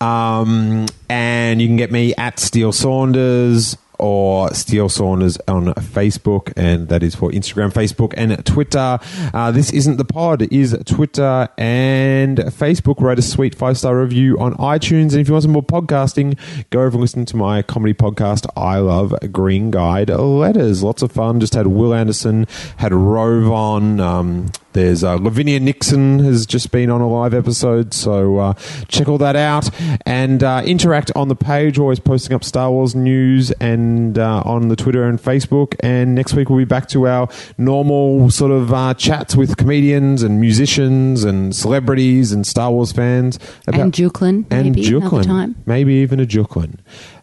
Um, 0.00 0.86
and 1.08 1.60
you 1.60 1.66
can 1.66 1.76
get 1.76 1.90
me 1.90 2.14
at 2.14 2.38
Steele 2.38 2.70
Saunders 2.70 3.76
or 3.98 4.52
Steele 4.54 4.88
Saunders 4.88 5.38
on 5.48 5.66
Facebook, 5.74 6.52
and 6.56 6.88
that 6.88 7.02
is 7.02 7.14
for 7.14 7.30
Instagram, 7.30 7.72
Facebook, 7.72 8.14
and 8.16 8.44
Twitter. 8.44 8.98
Uh, 9.32 9.50
this 9.50 9.72
isn't 9.72 9.96
the 9.96 10.04
pod, 10.04 10.42
is 10.52 10.76
Twitter 10.84 11.48
and 11.58 12.38
Facebook. 12.38 13.00
Write 13.00 13.18
a 13.18 13.22
sweet 13.22 13.54
five 13.54 13.78
star 13.78 14.00
review 14.00 14.38
on 14.38 14.54
iTunes. 14.54 15.12
And 15.12 15.20
if 15.20 15.28
you 15.28 15.34
want 15.34 15.44
some 15.44 15.52
more 15.52 15.62
podcasting, 15.62 16.38
go 16.70 16.80
over 16.80 16.92
and 16.96 17.00
listen 17.00 17.24
to 17.26 17.36
my 17.36 17.62
comedy 17.62 17.94
podcast, 17.94 18.46
I 18.56 18.78
Love 18.78 19.14
Green 19.32 19.70
Guide 19.70 20.10
Letters. 20.10 20.82
Lots 20.82 21.02
of 21.02 21.12
fun. 21.12 21.40
Just 21.40 21.54
had 21.54 21.66
Will 21.66 21.94
Anderson, 21.94 22.46
had 22.78 22.92
Rove 22.92 23.50
on. 23.50 24.00
Um, 24.00 24.50
There's 24.76 25.02
uh, 25.02 25.14
Lavinia 25.14 25.58
Nixon 25.58 26.18
has 26.18 26.44
just 26.44 26.70
been 26.70 26.90
on 26.90 27.00
a 27.00 27.08
live 27.08 27.32
episode, 27.32 27.94
so 27.94 28.36
uh, 28.36 28.52
check 28.88 29.08
all 29.08 29.16
that 29.16 29.34
out 29.34 29.70
and 30.04 30.42
uh, 30.42 30.60
interact 30.66 31.10
on 31.16 31.28
the 31.28 31.34
page. 31.34 31.78
Always 31.78 31.98
posting 31.98 32.34
up 32.34 32.44
Star 32.44 32.70
Wars 32.70 32.94
news 32.94 33.52
and 33.52 34.18
uh, 34.18 34.42
on 34.44 34.68
the 34.68 34.76
Twitter 34.76 35.04
and 35.04 35.18
Facebook. 35.18 35.76
And 35.80 36.14
next 36.14 36.34
week 36.34 36.50
we'll 36.50 36.58
be 36.58 36.66
back 36.66 36.90
to 36.90 37.08
our 37.08 37.30
normal 37.56 38.28
sort 38.28 38.50
of 38.50 38.70
uh, 38.70 38.92
chats 38.92 39.34
with 39.34 39.56
comedians 39.56 40.22
and 40.22 40.42
musicians 40.42 41.24
and 41.24 41.56
celebrities 41.56 42.32
and 42.32 42.46
Star 42.46 42.70
Wars 42.70 42.92
fans 42.92 43.38
and 43.66 43.94
Jooklin, 43.94 44.44
and 44.50 44.76
maybe 44.76 44.82
Jooklin, 44.82 45.24
time. 45.24 45.54
maybe 45.64 45.94
even 45.94 46.20
a 46.20 46.26
Jooklin. 46.26 46.80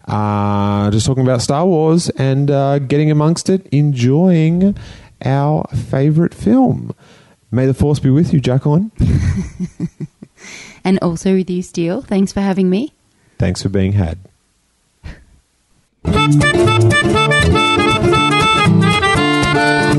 Uh, 0.07 0.89
just 0.89 1.05
talking 1.05 1.21
about 1.21 1.43
Star 1.43 1.67
Wars 1.67 2.09
and 2.09 2.49
uh, 2.49 2.79
getting 2.79 3.11
amongst 3.11 3.47
it, 3.47 3.67
enjoying 3.67 4.75
our 5.23 5.67
favourite 5.91 6.33
film. 6.33 6.95
May 7.53 7.67
the 7.67 7.73
Force 7.73 7.99
be 7.99 8.09
with 8.09 8.33
you, 8.33 8.39
Jacqueline. 8.39 8.91
And 10.83 10.99
also 11.01 11.35
with 11.35 11.49
you, 11.49 11.61
Steele. 11.61 12.01
Thanks 12.01 12.33
for 12.33 12.41
having 12.41 12.69
me. 12.69 12.91
Thanks 13.37 13.61
for 13.61 13.69
being 13.69 13.93
had. 13.93 14.17
Even 16.05 16.39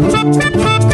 when 0.05 0.94